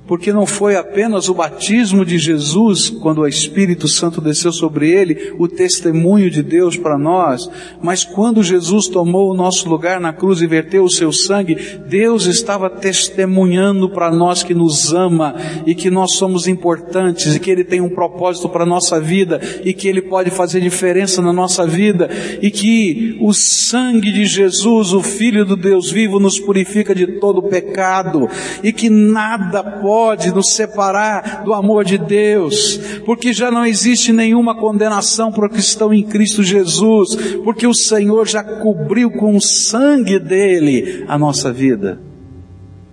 porque 0.07 0.33
não 0.33 0.47
foi 0.47 0.77
apenas 0.77 1.29
o 1.29 1.35
batismo 1.35 2.05
de 2.05 2.19
Jesus, 2.19 2.91
quando 2.91 3.19
o 3.19 3.29
Espírito 3.29 3.89
Santo 3.89 4.21
desceu 4.21 4.53
sobre 4.53 4.89
ele, 4.91 5.35
o 5.39 5.49
testemunho 5.49 6.31
de 6.31 6.43
Deus 6.43 6.77
para 6.77 6.97
nós, 6.97 7.51
mas 7.83 8.05
quando 8.05 8.43
Jesus 8.43 8.87
tomou 8.87 9.31
o 9.31 9.37
nosso 9.37 9.69
lugar 9.69 10.01
na 10.01 10.13
cruz 10.13 10.41
e 10.41 10.47
verteu 10.47 10.85
o 10.85 10.91
seu 10.91 11.13
sangue, 11.13 11.57
Deus 11.89 12.27
estava 12.27 12.71
testemunhando 12.71 13.89
para 13.91 14.11
nós 14.11 14.43
que 14.43 14.55
nos 14.55 14.93
ama 14.93 15.35
e 15.67 15.75
que 15.75 15.91
nós 15.91 16.13
somos 16.13 16.47
importantes 16.47 17.35
e 17.35 17.41
que 17.41 17.51
Ele 17.51 17.65
tem 17.65 17.81
um 17.81 17.89
propósito 17.89 18.49
para 18.49 18.63
a 18.63 18.67
nossa 18.67 19.01
vida 19.01 19.41
e 19.65 19.73
que 19.73 19.89
Ele 19.89 20.03
pode 20.03 20.31
fazer 20.31 20.61
diferença 20.61 21.21
na 21.21 21.33
nossa 21.33 21.67
vida 21.67 22.09
e 22.41 22.51
que 22.51 23.19
o 23.21 23.33
sangue 23.33 24.13
de 24.13 24.25
Jesus, 24.25 24.93
o 24.93 25.03
Filho 25.03 25.45
do 25.45 25.57
Deus 25.57 25.91
vivo, 25.91 26.21
nos 26.21 26.39
purifica 26.39 26.95
de 26.95 27.07
todo 27.19 27.43
pecado 27.43 28.29
e 28.63 28.73
que 28.73 28.89
nada 28.89 29.63
pode 29.65 29.96
pode 29.97 30.31
nos 30.31 30.53
separar 30.53 31.43
do 31.43 31.55
amor 31.55 31.83
de 31.83 31.97
Deus, 31.97 32.77
porque 33.07 33.33
já 33.33 33.51
não 33.51 33.65
existe 33.65 34.13
nenhuma 34.13 34.55
condenação 34.55 35.33
para 35.33 35.49
que 35.49 35.59
estão 35.59 35.91
em 35.91 36.03
Cristo 36.03 36.43
Jesus, 36.43 37.17
porque 37.43 37.67
o 37.67 37.73
Senhor 37.73 38.29
já 38.29 38.45
cobriu 38.45 39.11
com 39.11 39.35
o 39.35 39.41
sangue 39.41 40.19
dele 40.19 41.03
a 41.09 41.17
nossa 41.17 41.51
vida. 41.51 41.99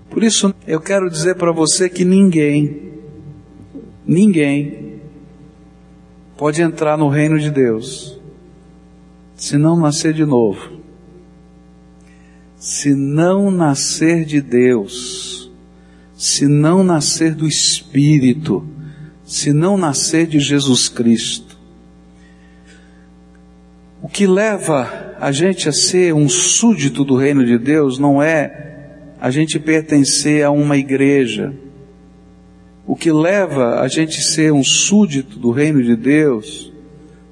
Por 0.09 0.23
isso, 0.23 0.55
eu 0.65 0.79
quero 0.79 1.09
dizer 1.09 1.35
para 1.35 1.51
você 1.51 1.89
que 1.89 2.05
ninguém, 2.05 2.93
ninguém 4.07 5.01
pode 6.37 6.61
entrar 6.61 6.97
no 6.97 7.09
reino 7.09 7.37
de 7.37 7.51
Deus 7.51 8.17
se 9.35 9.57
não 9.57 9.75
nascer 9.75 10.13
de 10.13 10.23
novo. 10.23 10.71
Se 12.55 12.95
não 12.95 13.51
nascer 13.51 14.23
de 14.23 14.39
Deus, 14.39 15.42
se 16.23 16.47
não 16.47 16.85
nascer 16.85 17.35
do 17.35 17.45
Espírito, 17.45 18.65
se 19.25 19.51
não 19.51 19.75
nascer 19.75 20.25
de 20.25 20.39
Jesus 20.39 20.87
Cristo. 20.87 21.57
O 24.01 24.07
que 24.07 24.25
leva 24.25 25.17
a 25.19 25.33
gente 25.33 25.67
a 25.67 25.73
ser 25.73 26.13
um 26.13 26.29
súdito 26.29 27.03
do 27.03 27.17
reino 27.17 27.45
de 27.45 27.57
Deus 27.57 27.99
não 27.99 28.23
é 28.23 28.85
a 29.19 29.29
gente 29.29 29.59
pertencer 29.59 30.45
a 30.45 30.49
uma 30.49 30.77
igreja. 30.77 31.53
O 32.87 32.95
que 32.95 33.11
leva 33.11 33.81
a 33.81 33.89
gente 33.89 34.17
a 34.19 34.23
ser 34.23 34.53
um 34.53 34.63
súdito 34.63 35.37
do 35.37 35.51
reino 35.51 35.83
de 35.83 35.93
Deus 35.93 36.71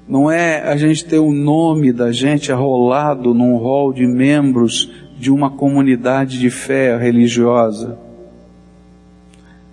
não 0.06 0.30
é 0.30 0.68
a 0.68 0.76
gente 0.76 1.02
ter 1.06 1.18
o 1.18 1.32
nome 1.32 1.94
da 1.94 2.12
gente 2.12 2.52
arrolado 2.52 3.32
num 3.32 3.56
rol 3.56 3.90
de 3.90 4.06
membros 4.06 4.92
de 5.18 5.30
uma 5.30 5.48
comunidade 5.48 6.38
de 6.38 6.50
fé 6.50 6.94
religiosa. 6.98 8.11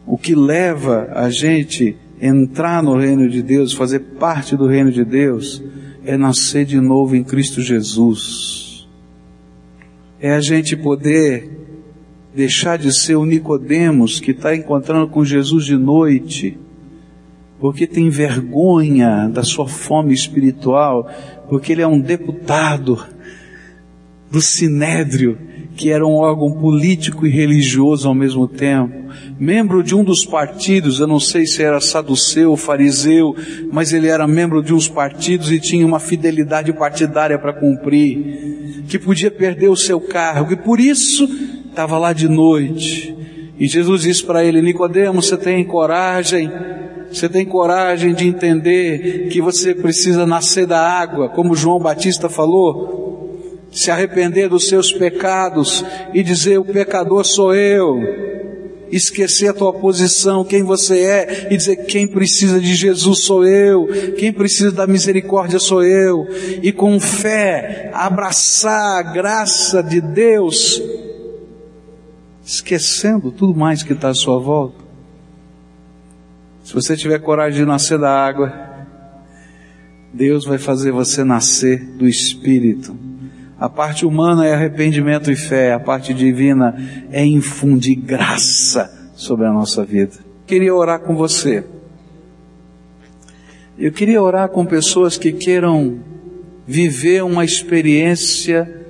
O 0.10 0.18
que 0.18 0.34
leva 0.34 1.08
a 1.14 1.30
gente 1.30 1.96
entrar 2.20 2.82
no 2.82 2.98
reino 2.98 3.30
de 3.30 3.44
Deus, 3.44 3.74
fazer 3.74 4.00
parte 4.00 4.58
do 4.58 4.66
reino 4.66 4.92
de 4.92 5.06
Deus, 5.06 5.64
é 6.04 6.18
nascer 6.18 6.66
de 6.66 6.82
novo 6.82 7.16
em 7.16 7.24
Cristo 7.24 7.62
Jesus. 7.62 8.90
É 10.20 10.34
a 10.34 10.42
gente 10.42 10.76
poder 10.76 11.48
deixar 12.34 12.80
de 12.80 12.92
ser 12.92 13.18
o 13.18 13.26
Nicodemos 13.26 14.20
que 14.20 14.32
está 14.32 14.56
encontrando 14.56 15.08
com 15.08 15.24
Jesus 15.24 15.64
de 15.66 15.78
noite, 15.78 16.58
porque 17.60 17.86
tem 17.86 18.10
vergonha 18.10 19.30
da 19.30 19.44
sua 19.44 19.68
fome 19.68 20.12
espiritual, 20.12 21.08
porque 21.48 21.72
ele 21.72 21.84
é 21.84 21.88
um 21.88 22.02
deputado 22.02 23.06
do 24.32 24.42
Sinédrio, 24.42 25.38
que 25.76 25.90
era 25.90 26.06
um 26.06 26.16
órgão 26.16 26.52
político 26.52 27.26
e 27.26 27.30
religioso 27.30 28.08
ao 28.08 28.14
mesmo 28.14 28.48
tempo 28.48 29.00
membro 29.40 29.82
de 29.82 29.96
um 29.96 30.04
dos 30.04 30.26
partidos, 30.26 31.00
eu 31.00 31.08
não 31.08 31.20
sei 31.20 31.46
se 31.46 31.64
era 31.64 31.80
saduceu 31.80 32.58
fariseu, 32.58 33.34
mas 33.72 33.94
ele 33.94 34.08
era 34.08 34.28
membro 34.28 34.62
de 34.62 34.74
uns 34.74 34.88
partidos 34.88 35.50
e 35.52 35.60
tinha 35.60 35.86
uma 35.86 36.00
fidelidade 36.00 36.74
partidária 36.74 37.40
para 37.40 37.54
cumprir, 37.54 38.84
que 38.90 39.00
podia 39.00 39.32
perder 39.32 39.70
o 39.70 39.78
seu 39.78 40.02
cargo 40.02 40.52
e 40.52 40.58
por 40.58 40.80
isso 40.80 41.28
estava 41.70 41.98
lá 41.98 42.12
de 42.12 42.28
noite. 42.28 43.16
E 43.58 43.68
Jesus 43.68 44.02
disse 44.02 44.24
para 44.24 44.44
ele: 44.44 44.62
Nicodemo, 44.62 45.22
você 45.22 45.38
tem 45.38 45.64
coragem? 45.64 46.52
Você 47.12 47.28
tem 47.28 47.46
coragem 47.46 48.14
de 48.14 48.28
entender 48.28 49.30
que 49.30 49.42
você 49.42 49.74
precisa 49.74 50.26
nascer 50.26 50.68
da 50.68 50.80
água, 50.80 51.30
como 51.30 51.56
João 51.56 51.80
Batista 51.80 52.30
falou? 52.30 53.09
Se 53.72 53.92
arrepender 53.92 54.50
dos 54.50 54.68
seus 54.68 54.92
pecados 54.92 55.84
e 56.14 56.24
dizer: 56.24 56.58
O 56.58 56.66
pecador 56.66 57.24
sou 57.26 57.54
eu 57.54 58.30
esquecer 58.92 59.50
a 59.50 59.54
tua 59.54 59.74
posição, 59.74 60.44
quem 60.44 60.64
você 60.64 61.00
é, 61.00 61.54
e 61.54 61.58
dizer: 61.58 61.86
quem 61.86 62.08
precisa 62.08 62.60
de 62.60 62.74
Jesus 62.76 63.24
sou 63.24 63.46
eu, 63.46 63.88
quem 64.18 64.32
precisa 64.32 64.72
da 64.72 64.88
misericórdia 64.88 65.60
sou 65.60 65.84
eu, 65.84 66.28
e 66.62 66.72
com 66.72 67.00
fé 67.00 67.92
abraçar 67.94 69.00
a 69.00 69.04
graça 69.04 69.82
de 69.82 70.02
Deus, 70.02 70.82
esquecendo 72.46 73.32
tudo 73.32 73.58
mais 73.58 73.84
que 73.84 73.94
está 73.94 74.10
à 74.10 74.14
sua 74.14 74.40
volta. 74.40 74.90
Se 76.64 76.74
você 76.74 76.96
tiver 76.96 77.20
coragem 77.20 77.62
de 77.62 77.66
nascer 77.66 77.98
da 77.98 78.12
água, 78.12 78.54
Deus 80.14 80.46
vai 80.46 80.58
fazer 80.58 80.92
você 80.92 81.24
nascer 81.24 81.84
do 81.84 82.08
Espírito. 82.08 83.09
A 83.60 83.68
parte 83.68 84.06
humana 84.06 84.48
é 84.48 84.54
arrependimento 84.54 85.30
e 85.30 85.36
fé, 85.36 85.74
a 85.74 85.80
parte 85.80 86.14
divina 86.14 86.76
é 87.12 87.26
infundir 87.26 88.00
graça 88.00 89.12
sobre 89.16 89.46
a 89.46 89.52
nossa 89.52 89.84
vida. 89.84 90.14
Queria 90.48 90.74
orar 90.74 91.02
com 91.02 91.14
você. 91.14 91.66
Eu 93.78 93.92
queria 93.92 94.22
orar 94.22 94.48
com 94.48 94.66
pessoas 94.66 95.18
que 95.18 95.34
queiram 95.34 96.00
viver 96.66 97.22
uma 97.24 97.44
experiência 97.44 98.86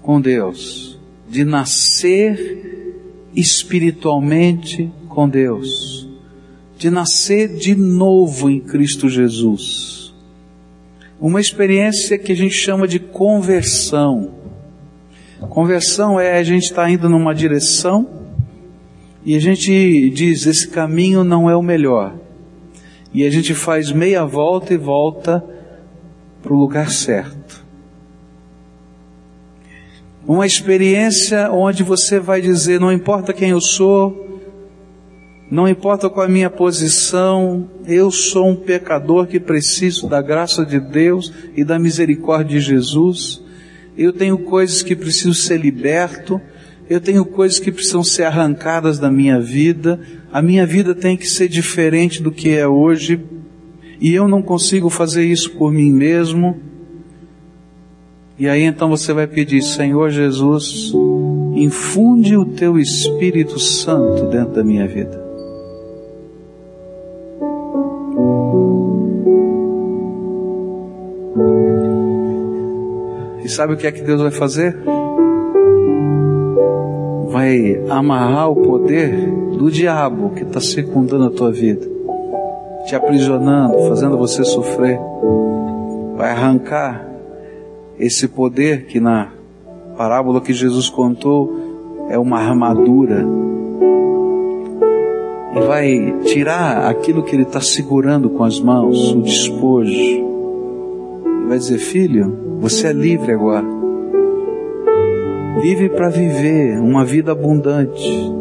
com 0.00 0.20
Deus, 0.20 0.96
de 1.28 1.44
nascer 1.44 3.26
espiritualmente 3.34 4.92
com 5.08 5.28
Deus, 5.28 6.08
de 6.78 6.88
nascer 6.88 7.56
de 7.56 7.74
novo 7.74 8.48
em 8.48 8.60
Cristo 8.60 9.08
Jesus 9.08 9.95
uma 11.20 11.40
experiência 11.40 12.18
que 12.18 12.32
a 12.32 12.36
gente 12.36 12.54
chama 12.54 12.86
de 12.86 12.98
conversão. 12.98 14.34
Conversão 15.48 16.18
é 16.18 16.38
a 16.38 16.42
gente 16.42 16.64
estar 16.64 16.82
tá 16.82 16.90
indo 16.90 17.08
numa 17.08 17.34
direção 17.34 18.08
e 19.24 19.34
a 19.34 19.40
gente 19.40 20.10
diz: 20.10 20.46
esse 20.46 20.68
caminho 20.68 21.24
não 21.24 21.50
é 21.50 21.56
o 21.56 21.62
melhor. 21.62 22.14
E 23.12 23.24
a 23.24 23.30
gente 23.30 23.54
faz 23.54 23.90
meia 23.90 24.24
volta 24.24 24.74
e 24.74 24.76
volta 24.76 25.44
para 26.42 26.52
o 26.52 26.56
lugar 26.56 26.90
certo. 26.90 27.64
Uma 30.26 30.46
experiência 30.46 31.50
onde 31.50 31.82
você 31.82 32.20
vai 32.20 32.40
dizer: 32.40 32.78
não 32.78 32.92
importa 32.92 33.32
quem 33.32 33.50
eu 33.50 33.60
sou, 33.60 34.35
não 35.48 35.68
importa 35.68 36.10
qual 36.10 36.26
a 36.26 36.28
minha 36.28 36.50
posição, 36.50 37.68
eu 37.86 38.10
sou 38.10 38.48
um 38.48 38.56
pecador 38.56 39.28
que 39.28 39.38
preciso 39.38 40.08
da 40.08 40.20
graça 40.20 40.66
de 40.66 40.80
Deus 40.80 41.32
e 41.56 41.62
da 41.62 41.78
misericórdia 41.78 42.58
de 42.58 42.66
Jesus. 42.66 43.40
Eu 43.96 44.12
tenho 44.12 44.38
coisas 44.38 44.82
que 44.82 44.96
preciso 44.96 45.34
ser 45.34 45.60
liberto, 45.60 46.40
eu 46.90 47.00
tenho 47.00 47.24
coisas 47.24 47.60
que 47.60 47.70
precisam 47.70 48.02
ser 48.02 48.24
arrancadas 48.24 48.98
da 48.98 49.08
minha 49.08 49.40
vida, 49.40 50.00
a 50.32 50.42
minha 50.42 50.66
vida 50.66 50.96
tem 50.96 51.16
que 51.16 51.28
ser 51.28 51.48
diferente 51.48 52.20
do 52.20 52.32
que 52.32 52.50
é 52.50 52.66
hoje, 52.66 53.20
e 54.00 54.12
eu 54.12 54.26
não 54.26 54.42
consigo 54.42 54.90
fazer 54.90 55.24
isso 55.24 55.52
por 55.52 55.72
mim 55.72 55.92
mesmo. 55.92 56.60
E 58.36 58.48
aí 58.48 58.62
então 58.62 58.90
você 58.90 59.12
vai 59.12 59.28
pedir, 59.28 59.62
Senhor 59.62 60.10
Jesus, 60.10 60.92
infunde 61.54 62.36
o 62.36 62.44
teu 62.44 62.78
Espírito 62.78 63.60
Santo 63.60 64.26
dentro 64.26 64.54
da 64.54 64.64
minha 64.64 64.86
vida. 64.86 65.25
Sabe 73.56 73.72
o 73.72 73.76
que 73.76 73.86
é 73.86 73.92
que 73.92 74.02
Deus 74.02 74.20
vai 74.20 74.30
fazer? 74.30 74.76
Vai 77.28 77.82
amarrar 77.88 78.50
o 78.50 78.56
poder 78.56 79.30
do 79.56 79.70
diabo 79.70 80.30
que 80.34 80.42
está 80.42 80.60
circundando 80.60 81.24
a 81.24 81.30
tua 81.30 81.50
vida, 81.50 81.86
te 82.86 82.94
aprisionando, 82.94 83.88
fazendo 83.88 84.18
você 84.18 84.44
sofrer. 84.44 85.00
Vai 86.18 86.32
arrancar 86.32 87.08
esse 87.98 88.28
poder 88.28 88.84
que 88.84 89.00
na 89.00 89.32
parábola 89.96 90.42
que 90.42 90.52
Jesus 90.52 90.90
contou 90.90 92.06
é 92.10 92.18
uma 92.18 92.38
armadura. 92.38 93.24
E 95.54 95.60
vai 95.66 96.14
tirar 96.24 96.90
aquilo 96.90 97.22
que 97.22 97.34
ele 97.34 97.44
está 97.44 97.62
segurando 97.62 98.28
com 98.28 98.44
as 98.44 98.60
mãos, 98.60 99.12
o 99.12 99.22
despojo. 99.22 100.35
Vai 101.46 101.58
dizer, 101.58 101.78
filho, 101.78 102.58
você 102.60 102.88
é 102.88 102.92
livre 102.92 103.32
agora. 103.32 103.66
Livre 105.60 105.88
para 105.90 106.08
viver 106.08 106.78
uma 106.80 107.04
vida 107.04 107.32
abundante. 107.32 108.32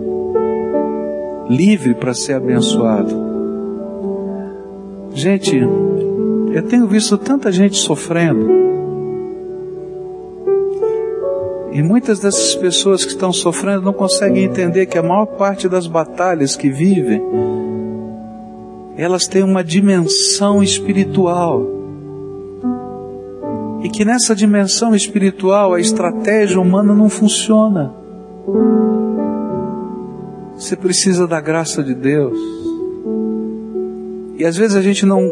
Livre 1.50 1.94
para 1.94 2.14
ser 2.14 2.34
abençoado. 2.34 3.26
Gente, 5.14 5.58
eu 6.54 6.64
tenho 6.64 6.88
visto 6.88 7.18
tanta 7.18 7.52
gente 7.52 7.78
sofrendo 7.78 8.66
e 11.76 11.84
muitas 11.84 12.22
dessas 12.22 12.56
pessoas 12.56 13.04
que 13.04 13.12
estão 13.12 13.34
sofrendo 13.34 13.82
não 13.82 13.92
conseguem 13.92 14.46
entender 14.46 14.86
que 14.86 14.98
a 14.98 15.04
maior 15.04 15.26
parte 15.26 15.68
das 15.68 15.88
batalhas 15.88 16.56
que 16.56 16.70
vivem, 16.70 17.22
elas 18.96 19.28
têm 19.28 19.44
uma 19.44 19.62
dimensão 19.62 20.64
espiritual. 20.64 21.75
E 23.86 23.90
que 23.90 24.04
nessa 24.04 24.36
dimensão 24.36 24.96
espiritual 24.96 25.76
a 25.76 25.80
estratégia 25.80 26.60
humana 26.60 26.92
não 26.92 27.08
funciona. 27.08 27.94
Você 30.56 30.76
precisa 30.76 31.28
da 31.28 31.40
graça 31.40 31.84
de 31.84 31.94
Deus. 31.94 32.36
E 34.40 34.44
às 34.44 34.58
vezes 34.58 34.76
a 34.76 34.82
gente 34.82 35.06
não 35.06 35.32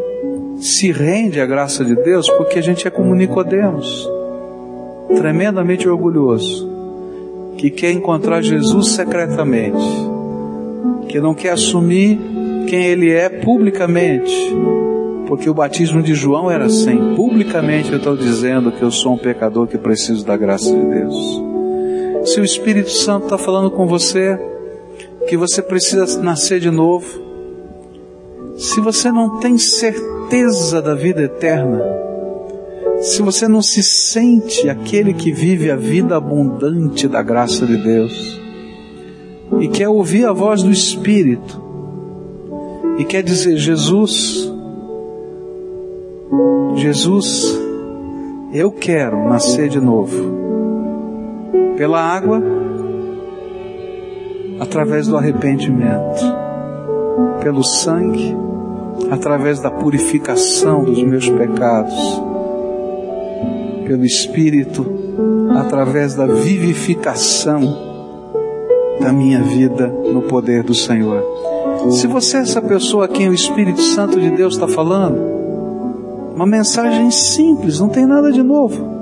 se 0.60 0.92
rende 0.92 1.40
à 1.40 1.46
graça 1.46 1.84
de 1.84 1.96
Deus 1.96 2.30
porque 2.30 2.60
a 2.60 2.62
gente 2.62 2.86
é 2.86 2.90
como 2.92 3.12
Nicodemos 3.16 4.08
tremendamente 5.16 5.88
orgulhoso, 5.88 6.70
que 7.58 7.70
quer 7.70 7.90
encontrar 7.90 8.40
Jesus 8.40 8.90
secretamente, 8.90 9.84
que 11.08 11.18
não 11.18 11.34
quer 11.34 11.50
assumir 11.50 12.20
quem 12.68 12.84
ele 12.84 13.10
é 13.10 13.28
publicamente, 13.28 14.32
porque 15.26 15.48
o 15.48 15.54
batismo 15.54 16.02
de 16.02 16.14
João 16.14 16.50
era 16.50 16.66
assim: 16.66 17.14
publicamente 17.14 17.90
eu 17.90 17.98
estou 17.98 18.16
dizendo 18.16 18.72
que 18.72 18.82
eu 18.82 18.90
sou 18.90 19.14
um 19.14 19.18
pecador 19.18 19.66
que 19.66 19.78
preciso 19.78 20.24
da 20.24 20.36
graça 20.36 20.70
de 20.70 20.84
Deus. 20.86 21.42
Se 22.24 22.40
o 22.40 22.44
Espírito 22.44 22.90
Santo 22.90 23.24
está 23.24 23.38
falando 23.38 23.70
com 23.70 23.86
você 23.86 24.38
que 25.28 25.36
você 25.36 25.62
precisa 25.62 26.20
nascer 26.22 26.60
de 26.60 26.70
novo, 26.70 27.06
se 28.56 28.80
você 28.80 29.10
não 29.10 29.40
tem 29.40 29.58
certeza 29.58 30.80
da 30.80 30.94
vida 30.94 31.22
eterna, 31.22 31.82
se 33.00 33.20
você 33.20 33.46
não 33.48 33.60
se 33.60 33.82
sente 33.82 34.68
aquele 34.68 35.12
que 35.12 35.32
vive 35.32 35.70
a 35.70 35.76
vida 35.76 36.16
abundante 36.16 37.06
da 37.08 37.22
graça 37.22 37.66
de 37.66 37.76
Deus 37.76 38.40
e 39.60 39.68
quer 39.68 39.88
ouvir 39.88 40.24
a 40.26 40.32
voz 40.32 40.62
do 40.62 40.70
Espírito 40.70 41.62
e 42.98 43.04
quer 43.04 43.22
dizer: 43.22 43.56
Jesus, 43.56 44.53
Jesus, 46.76 47.58
eu 48.52 48.70
quero 48.70 49.28
nascer 49.28 49.68
de 49.68 49.80
novo. 49.80 50.34
Pela 51.76 52.00
água, 52.00 52.42
através 54.60 55.06
do 55.06 55.16
arrependimento, 55.16 56.22
pelo 57.42 57.64
sangue, 57.64 58.36
através 59.10 59.60
da 59.60 59.70
purificação 59.70 60.84
dos 60.84 61.02
meus 61.02 61.28
pecados. 61.28 62.22
Pelo 63.86 64.04
Espírito, 64.04 64.86
através 65.58 66.14
da 66.14 66.26
vivificação 66.26 67.62
da 69.00 69.12
minha 69.12 69.42
vida 69.42 69.88
no 69.88 70.22
poder 70.22 70.62
do 70.62 70.74
Senhor. 70.74 71.22
Se 71.90 72.06
você 72.06 72.38
é 72.38 72.40
essa 72.40 72.62
pessoa 72.62 73.04
a 73.04 73.08
quem 73.08 73.28
o 73.28 73.34
Espírito 73.34 73.80
Santo 73.80 74.18
de 74.18 74.30
Deus 74.30 74.54
está 74.54 74.68
falando, 74.68 75.33
uma 76.34 76.46
mensagem 76.46 77.10
simples, 77.12 77.78
não 77.78 77.88
tem 77.88 78.04
nada 78.04 78.32
de 78.32 78.42
novo. 78.42 78.92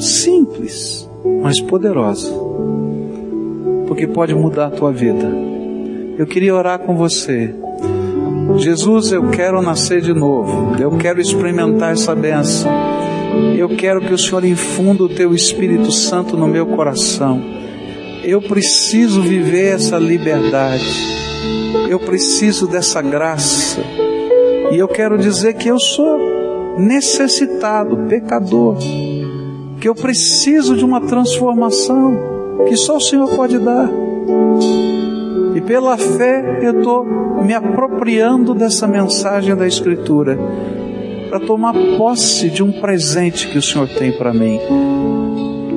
Simples, 0.00 1.08
mas 1.42 1.60
poderosa. 1.60 2.32
Porque 3.86 4.06
pode 4.06 4.34
mudar 4.34 4.66
a 4.66 4.70
tua 4.70 4.90
vida. 4.90 5.30
Eu 6.18 6.26
queria 6.26 6.54
orar 6.54 6.78
com 6.78 6.96
você. 6.96 7.54
Jesus, 8.56 9.12
eu 9.12 9.28
quero 9.28 9.60
nascer 9.60 10.00
de 10.00 10.14
novo. 10.14 10.80
Eu 10.80 10.96
quero 10.96 11.20
experimentar 11.20 11.92
essa 11.92 12.14
benção. 12.14 12.72
Eu 13.54 13.68
quero 13.76 14.00
que 14.00 14.14
o 14.14 14.18
Senhor 14.18 14.44
infunda 14.44 15.04
o 15.04 15.08
teu 15.08 15.34
Espírito 15.34 15.92
Santo 15.92 16.38
no 16.38 16.46
meu 16.46 16.66
coração. 16.66 17.42
Eu 18.24 18.40
preciso 18.40 19.20
viver 19.20 19.74
essa 19.74 19.98
liberdade. 19.98 20.90
Eu 21.88 22.00
preciso 22.00 22.66
dessa 22.66 23.02
graça. 23.02 24.05
E 24.70 24.78
eu 24.78 24.88
quero 24.88 25.16
dizer 25.18 25.54
que 25.54 25.68
eu 25.68 25.78
sou 25.78 26.18
necessitado, 26.78 27.96
pecador. 28.08 28.76
Que 29.80 29.88
eu 29.88 29.94
preciso 29.94 30.76
de 30.76 30.84
uma 30.84 31.00
transformação 31.00 32.16
que 32.66 32.76
só 32.76 32.96
o 32.96 33.00
Senhor 33.00 33.28
pode 33.36 33.58
dar. 33.58 33.88
E 35.54 35.60
pela 35.60 35.96
fé 35.96 36.60
eu 36.62 36.78
estou 36.78 37.04
me 37.42 37.54
apropriando 37.54 38.54
dessa 38.54 38.86
mensagem 38.86 39.54
da 39.54 39.66
Escritura 39.66 40.38
para 41.28 41.40
tomar 41.40 41.74
posse 41.96 42.50
de 42.50 42.62
um 42.62 42.72
presente 42.72 43.48
que 43.48 43.58
o 43.58 43.62
Senhor 43.62 43.88
tem 43.88 44.12
para 44.12 44.32
mim. 44.32 44.58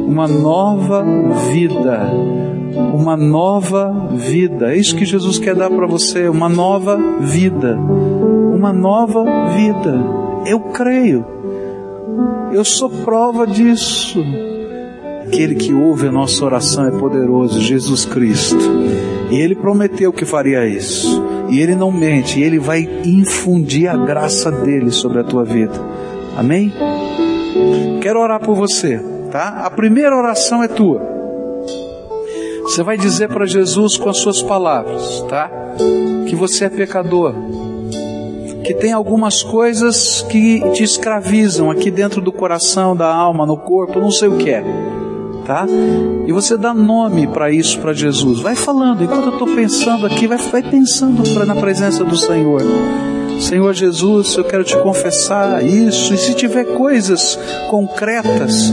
Uma 0.08 0.28
nova 0.28 1.04
vida. 1.52 2.12
Uma 2.76 3.16
nova 3.16 4.10
vida. 4.14 4.74
É 4.74 4.78
isso 4.78 4.96
que 4.96 5.06
Jesus 5.06 5.40
quer 5.40 5.56
dar 5.56 5.70
para 5.70 5.88
você, 5.88 6.28
uma 6.28 6.50
nova 6.50 6.98
vida. 7.20 7.76
Uma 7.76 8.74
nova 8.74 9.24
vida. 9.56 10.04
Eu 10.46 10.60
creio. 10.60 11.26
Eu 12.52 12.66
sou 12.66 12.90
prova 12.90 13.46
disso. 13.46 14.24
Aquele 15.26 15.56
que 15.56 15.74
ouve 15.74 16.08
a 16.08 16.12
nossa 16.12 16.44
oração 16.44 16.88
é 16.88 16.92
poderoso, 16.92 17.62
Jesus 17.62 18.06
Cristo. 18.06 18.58
E 19.30 19.38
Ele 19.38 19.56
prometeu 19.56 20.12
que 20.12 20.26
faria 20.26 20.66
isso. 20.66 21.24
E 21.50 21.60
Ele 21.60 21.76
não 21.76 21.92
mente, 21.92 22.40
e 22.40 22.44
Ele 22.44 22.60
vai 22.60 22.88
infundir 23.06 23.88
a 23.88 23.96
graça 23.96 24.52
dele 24.52 24.92
sobre 24.92 25.20
a 25.20 25.24
tua 25.24 25.44
vida. 25.44 25.74
Amém? 26.38 26.74
Quero 28.02 28.20
orar 28.20 28.40
por 28.40 28.56
você, 28.56 29.00
tá? 29.32 29.62
A 29.66 29.70
primeira 29.70 30.16
oração 30.16 30.64
é 30.64 30.68
tua. 30.68 31.19
Você 32.70 32.84
vai 32.84 33.00
dizer 33.00 33.30
para 33.30 33.48
Jesus 33.48 33.98
com 33.98 34.10
as 34.10 34.18
suas 34.18 34.44
palavras, 34.44 35.22
tá? 35.28 35.50
Que 36.28 36.36
você 36.36 36.66
é 36.66 36.70
pecador. 36.70 37.34
Que 38.64 38.76
tem 38.76 38.94
algumas 38.94 39.42
coisas 39.42 40.22
que 40.30 40.62
te 40.72 40.84
escravizam 40.84 41.72
aqui 41.72 41.90
dentro 41.90 42.22
do 42.22 42.32
coração, 42.32 42.96
da 42.96 43.12
alma, 43.12 43.44
no 43.44 43.58
corpo, 43.58 44.00
não 44.00 44.12
sei 44.12 44.28
o 44.30 44.38
que 44.38 44.52
é 44.52 44.64
tá? 45.50 45.66
E 46.28 46.32
você 46.32 46.56
dá 46.56 46.76
nome 46.76 47.26
para 47.26 47.52
isso 47.52 47.80
para 47.80 47.92
Jesus. 47.92 48.40
Vai 48.40 48.56
falando, 48.56 49.04
enquanto 49.04 49.26
eu 49.26 49.34
estou 49.34 49.48
pensando 49.48 50.06
aqui, 50.06 50.28
vai, 50.28 50.38
vai 50.38 50.62
pensando 50.62 51.24
pra, 51.34 51.44
na 51.44 51.56
presença 51.56 52.04
do 52.04 52.16
Senhor. 52.16 52.62
Senhor 53.40 53.74
Jesus, 53.74 54.36
eu 54.36 54.44
quero 54.44 54.64
te 54.64 54.78
confessar 54.78 55.64
isso. 55.64 56.14
E 56.14 56.18
se 56.18 56.34
tiver 56.34 56.66
coisas 56.66 57.40
concretas, 57.70 58.72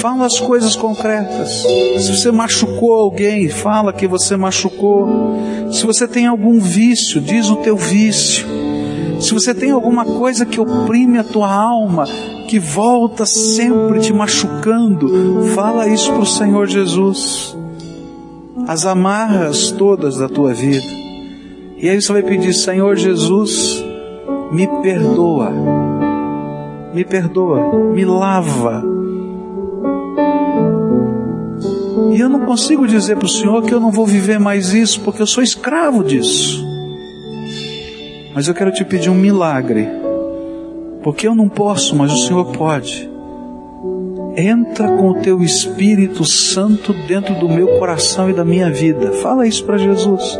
fala 0.00 0.26
as 0.26 0.38
coisas 0.38 0.76
concretas. 0.76 1.64
Se 1.98 2.16
você 2.16 2.30
machucou 2.30 2.92
alguém, 2.92 3.48
fala 3.48 3.92
que 3.92 4.06
você 4.06 4.36
machucou. 4.36 5.38
Se 5.72 5.84
você 5.86 6.06
tem 6.06 6.26
algum 6.26 6.60
vício, 6.60 7.20
diz 7.20 7.48
o 7.48 7.56
teu 7.56 7.76
vício. 7.76 8.46
Se 9.20 9.32
você 9.32 9.54
tem 9.54 9.70
alguma 9.70 10.04
coisa 10.04 10.44
que 10.44 10.60
oprime 10.60 11.18
a 11.18 11.24
tua 11.24 11.50
alma, 11.50 12.04
que 12.48 12.58
volta 12.58 13.24
sempre 13.24 14.00
te 14.00 14.12
machucando, 14.12 15.46
fala 15.54 15.88
isso 15.88 16.12
para 16.12 16.22
o 16.22 16.26
Senhor 16.26 16.66
Jesus. 16.66 17.56
As 18.68 18.86
amarras 18.86 19.70
todas 19.70 20.18
da 20.18 20.28
tua 20.28 20.52
vida. 20.52 20.84
E 21.76 21.88
aí 21.88 22.00
você 22.00 22.12
vai 22.12 22.22
pedir, 22.22 22.54
Senhor 22.54 22.96
Jesus, 22.96 23.83
me 24.54 24.68
perdoa, 24.82 25.50
me 26.94 27.04
perdoa, 27.04 27.92
me 27.92 28.04
lava. 28.04 28.84
E 32.12 32.20
eu 32.20 32.28
não 32.28 32.46
consigo 32.46 32.86
dizer 32.86 33.16
para 33.16 33.26
o 33.26 33.28
Senhor 33.28 33.64
que 33.64 33.74
eu 33.74 33.80
não 33.80 33.90
vou 33.90 34.06
viver 34.06 34.38
mais 34.38 34.72
isso, 34.72 35.00
porque 35.00 35.20
eu 35.20 35.26
sou 35.26 35.42
escravo 35.42 36.04
disso. 36.04 36.64
Mas 38.32 38.46
eu 38.46 38.54
quero 38.54 38.70
te 38.70 38.84
pedir 38.84 39.10
um 39.10 39.14
milagre, 39.16 39.88
porque 41.02 41.26
eu 41.26 41.34
não 41.34 41.48
posso, 41.48 41.96
mas 41.96 42.12
o 42.12 42.26
Senhor 42.26 42.44
pode. 42.52 43.10
Entra 44.36 44.88
com 44.96 45.10
o 45.10 45.14
teu 45.14 45.42
Espírito 45.42 46.24
Santo 46.24 46.92
dentro 47.08 47.34
do 47.40 47.48
meu 47.48 47.78
coração 47.80 48.30
e 48.30 48.32
da 48.32 48.44
minha 48.44 48.70
vida. 48.70 49.10
Fala 49.14 49.48
isso 49.48 49.64
para 49.64 49.78
Jesus. 49.78 50.38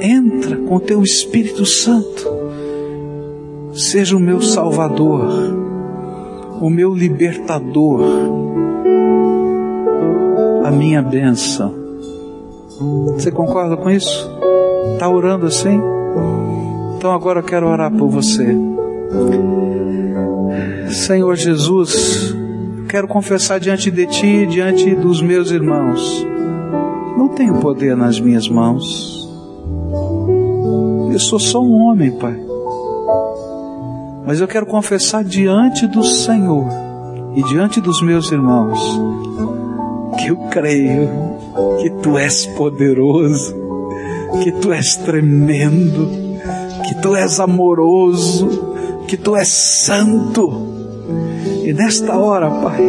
Entra 0.00 0.56
com 0.56 0.76
o 0.76 0.80
teu 0.80 1.02
Espírito 1.02 1.66
Santo. 1.66 2.41
Seja 3.74 4.14
o 4.14 4.20
meu 4.20 4.42
Salvador, 4.42 5.28
o 6.60 6.68
meu 6.68 6.94
libertador, 6.94 8.02
a 10.62 10.70
minha 10.70 11.00
bênção. 11.00 11.72
Você 13.14 13.30
concorda 13.30 13.74
com 13.78 13.90
isso? 13.90 14.30
Está 14.92 15.08
orando 15.08 15.46
assim? 15.46 15.80
Então 16.96 17.12
agora 17.12 17.40
eu 17.40 17.44
quero 17.44 17.66
orar 17.66 17.90
por 17.90 18.08
você. 18.08 18.54
Senhor 20.90 21.34
Jesus, 21.34 22.36
quero 22.90 23.08
confessar 23.08 23.58
diante 23.58 23.90
de 23.90 24.06
Ti 24.06 24.26
e 24.26 24.46
diante 24.46 24.94
dos 24.94 25.22
meus 25.22 25.50
irmãos. 25.50 26.26
Não 27.16 27.28
tenho 27.28 27.54
poder 27.54 27.96
nas 27.96 28.20
minhas 28.20 28.46
mãos. 28.46 29.26
Eu 31.10 31.18
sou 31.18 31.38
só 31.38 31.62
um 31.62 31.72
homem, 31.72 32.10
Pai. 32.10 32.51
Mas 34.26 34.40
eu 34.40 34.48
quero 34.48 34.66
confessar 34.66 35.24
diante 35.24 35.86
do 35.86 36.02
Senhor 36.04 36.68
e 37.34 37.42
diante 37.44 37.80
dos 37.80 38.02
meus 38.02 38.30
irmãos 38.30 38.78
que 40.18 40.28
eu 40.28 40.36
creio 40.50 41.08
que 41.80 41.90
Tu 41.90 42.18
és 42.18 42.46
poderoso, 42.46 43.54
que 44.42 44.52
Tu 44.52 44.72
és 44.72 44.96
tremendo 44.96 46.22
que 46.92 47.00
tu 47.00 47.16
és 47.16 47.40
amoroso, 47.40 48.48
que 49.06 49.16
tu 49.16 49.34
és 49.34 49.48
santo. 49.48 50.52
E 51.64 51.72
nesta 51.72 52.18
hora, 52.18 52.50
Pai, 52.50 52.82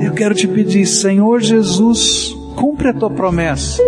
eu 0.00 0.12
quero 0.12 0.34
te 0.34 0.46
pedir, 0.46 0.86
Senhor 0.86 1.40
Jesus, 1.40 2.34
cumpre 2.56 2.88
a 2.88 2.94
tua 2.94 3.10
promessa. 3.10 3.82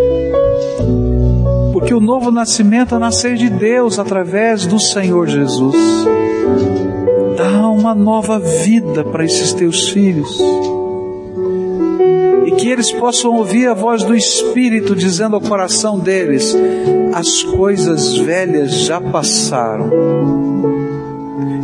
Porque 1.73 1.95
o 1.95 2.01
novo 2.01 2.31
nascimento 2.31 2.95
é 2.95 2.99
nascer 2.99 3.37
de 3.37 3.49
Deus 3.49 3.99
através 3.99 4.67
do 4.67 4.79
Senhor 4.79 5.27
Jesus. 5.27 5.77
Dá 7.37 7.69
uma 7.69 7.95
nova 7.95 8.39
vida 8.39 9.05
para 9.05 9.25
esses 9.25 9.53
teus 9.53 9.91
filhos. 9.91 10.41
Que 12.59 12.71
eles 12.73 12.91
possam 12.91 13.35
ouvir 13.37 13.69
a 13.69 13.75
voz 13.75 14.03
do 14.03 14.13
Espírito 14.13 14.97
dizendo 14.97 15.37
ao 15.37 15.41
coração 15.41 15.99
deles: 16.01 16.57
as 17.15 17.43
coisas 17.43 18.17
velhas 18.17 18.81
já 18.81 19.01
passaram, 19.01 19.89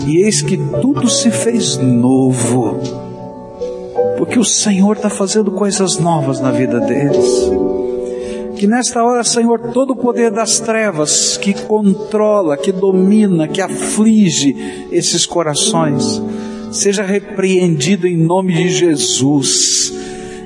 e 0.06 0.18
eis 0.18 0.42
que 0.42 0.56
tudo 0.80 1.08
se 1.08 1.30
fez 1.30 1.76
novo, 1.78 2.78
porque 4.16 4.38
o 4.38 4.44
Senhor 4.44 4.94
está 4.94 5.10
fazendo 5.10 5.50
coisas 5.50 5.98
novas 5.98 6.38
na 6.38 6.52
vida 6.52 6.78
deles. 6.78 7.50
Que 8.62 8.68
nesta 8.68 9.02
hora, 9.02 9.24
Senhor, 9.24 9.72
todo 9.72 9.90
o 9.90 9.96
poder 9.96 10.30
das 10.30 10.60
trevas 10.60 11.36
que 11.36 11.52
controla, 11.52 12.56
que 12.56 12.70
domina, 12.70 13.48
que 13.48 13.60
aflige 13.60 14.86
esses 14.92 15.26
corações, 15.26 16.22
seja 16.70 17.02
repreendido 17.02 18.06
em 18.06 18.16
nome 18.16 18.54
de 18.54 18.68
Jesus 18.68 19.92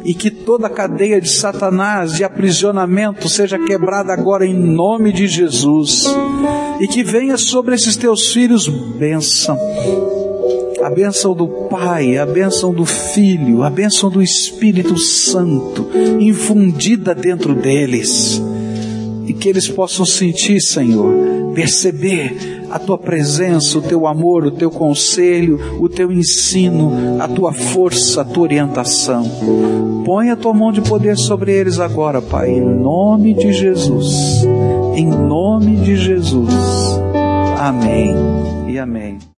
e 0.02 0.14
que 0.14 0.30
toda 0.30 0.66
a 0.66 0.70
cadeia 0.70 1.20
de 1.20 1.28
Satanás 1.28 2.14
de 2.14 2.24
aprisionamento 2.24 3.28
seja 3.28 3.58
quebrada 3.58 4.14
agora 4.14 4.46
em 4.46 4.54
nome 4.54 5.12
de 5.12 5.26
Jesus 5.26 6.06
e 6.80 6.88
que 6.88 7.02
venha 7.02 7.36
sobre 7.36 7.74
esses 7.74 7.98
teus 7.98 8.32
filhos 8.32 8.66
bênção. 8.66 9.58
A 10.82 10.90
bênção 10.90 11.34
do 11.34 11.46
Pai, 11.68 12.18
a 12.18 12.26
bênção 12.26 12.72
do 12.72 12.84
Filho, 12.84 13.62
a 13.62 13.70
bênção 13.70 14.10
do 14.10 14.22
Espírito 14.22 14.98
Santo 14.98 15.88
infundida 16.20 17.14
dentro 17.14 17.54
deles 17.54 18.40
e 19.26 19.32
que 19.32 19.48
eles 19.48 19.68
possam 19.68 20.06
sentir, 20.06 20.60
Senhor, 20.60 21.12
perceber 21.54 22.56
a 22.70 22.78
tua 22.78 22.98
presença, 22.98 23.78
o 23.78 23.82
teu 23.82 24.06
amor, 24.06 24.44
o 24.44 24.50
teu 24.50 24.70
conselho, 24.70 25.58
o 25.80 25.88
teu 25.88 26.12
ensino, 26.12 27.20
a 27.20 27.26
tua 27.26 27.52
força, 27.52 28.20
a 28.20 28.24
tua 28.24 28.44
orientação. 28.44 29.24
Põe 30.04 30.30
a 30.30 30.36
tua 30.36 30.54
mão 30.54 30.70
de 30.70 30.80
poder 30.80 31.16
sobre 31.16 31.52
eles 31.52 31.80
agora, 31.80 32.20
Pai, 32.20 32.50
em 32.50 32.60
nome 32.60 33.34
de 33.34 33.52
Jesus. 33.52 34.44
Em 34.94 35.06
nome 35.06 35.76
de 35.76 35.96
Jesus. 35.96 36.54
Amém 37.58 38.14
e 38.68 38.78
amém. 38.78 39.18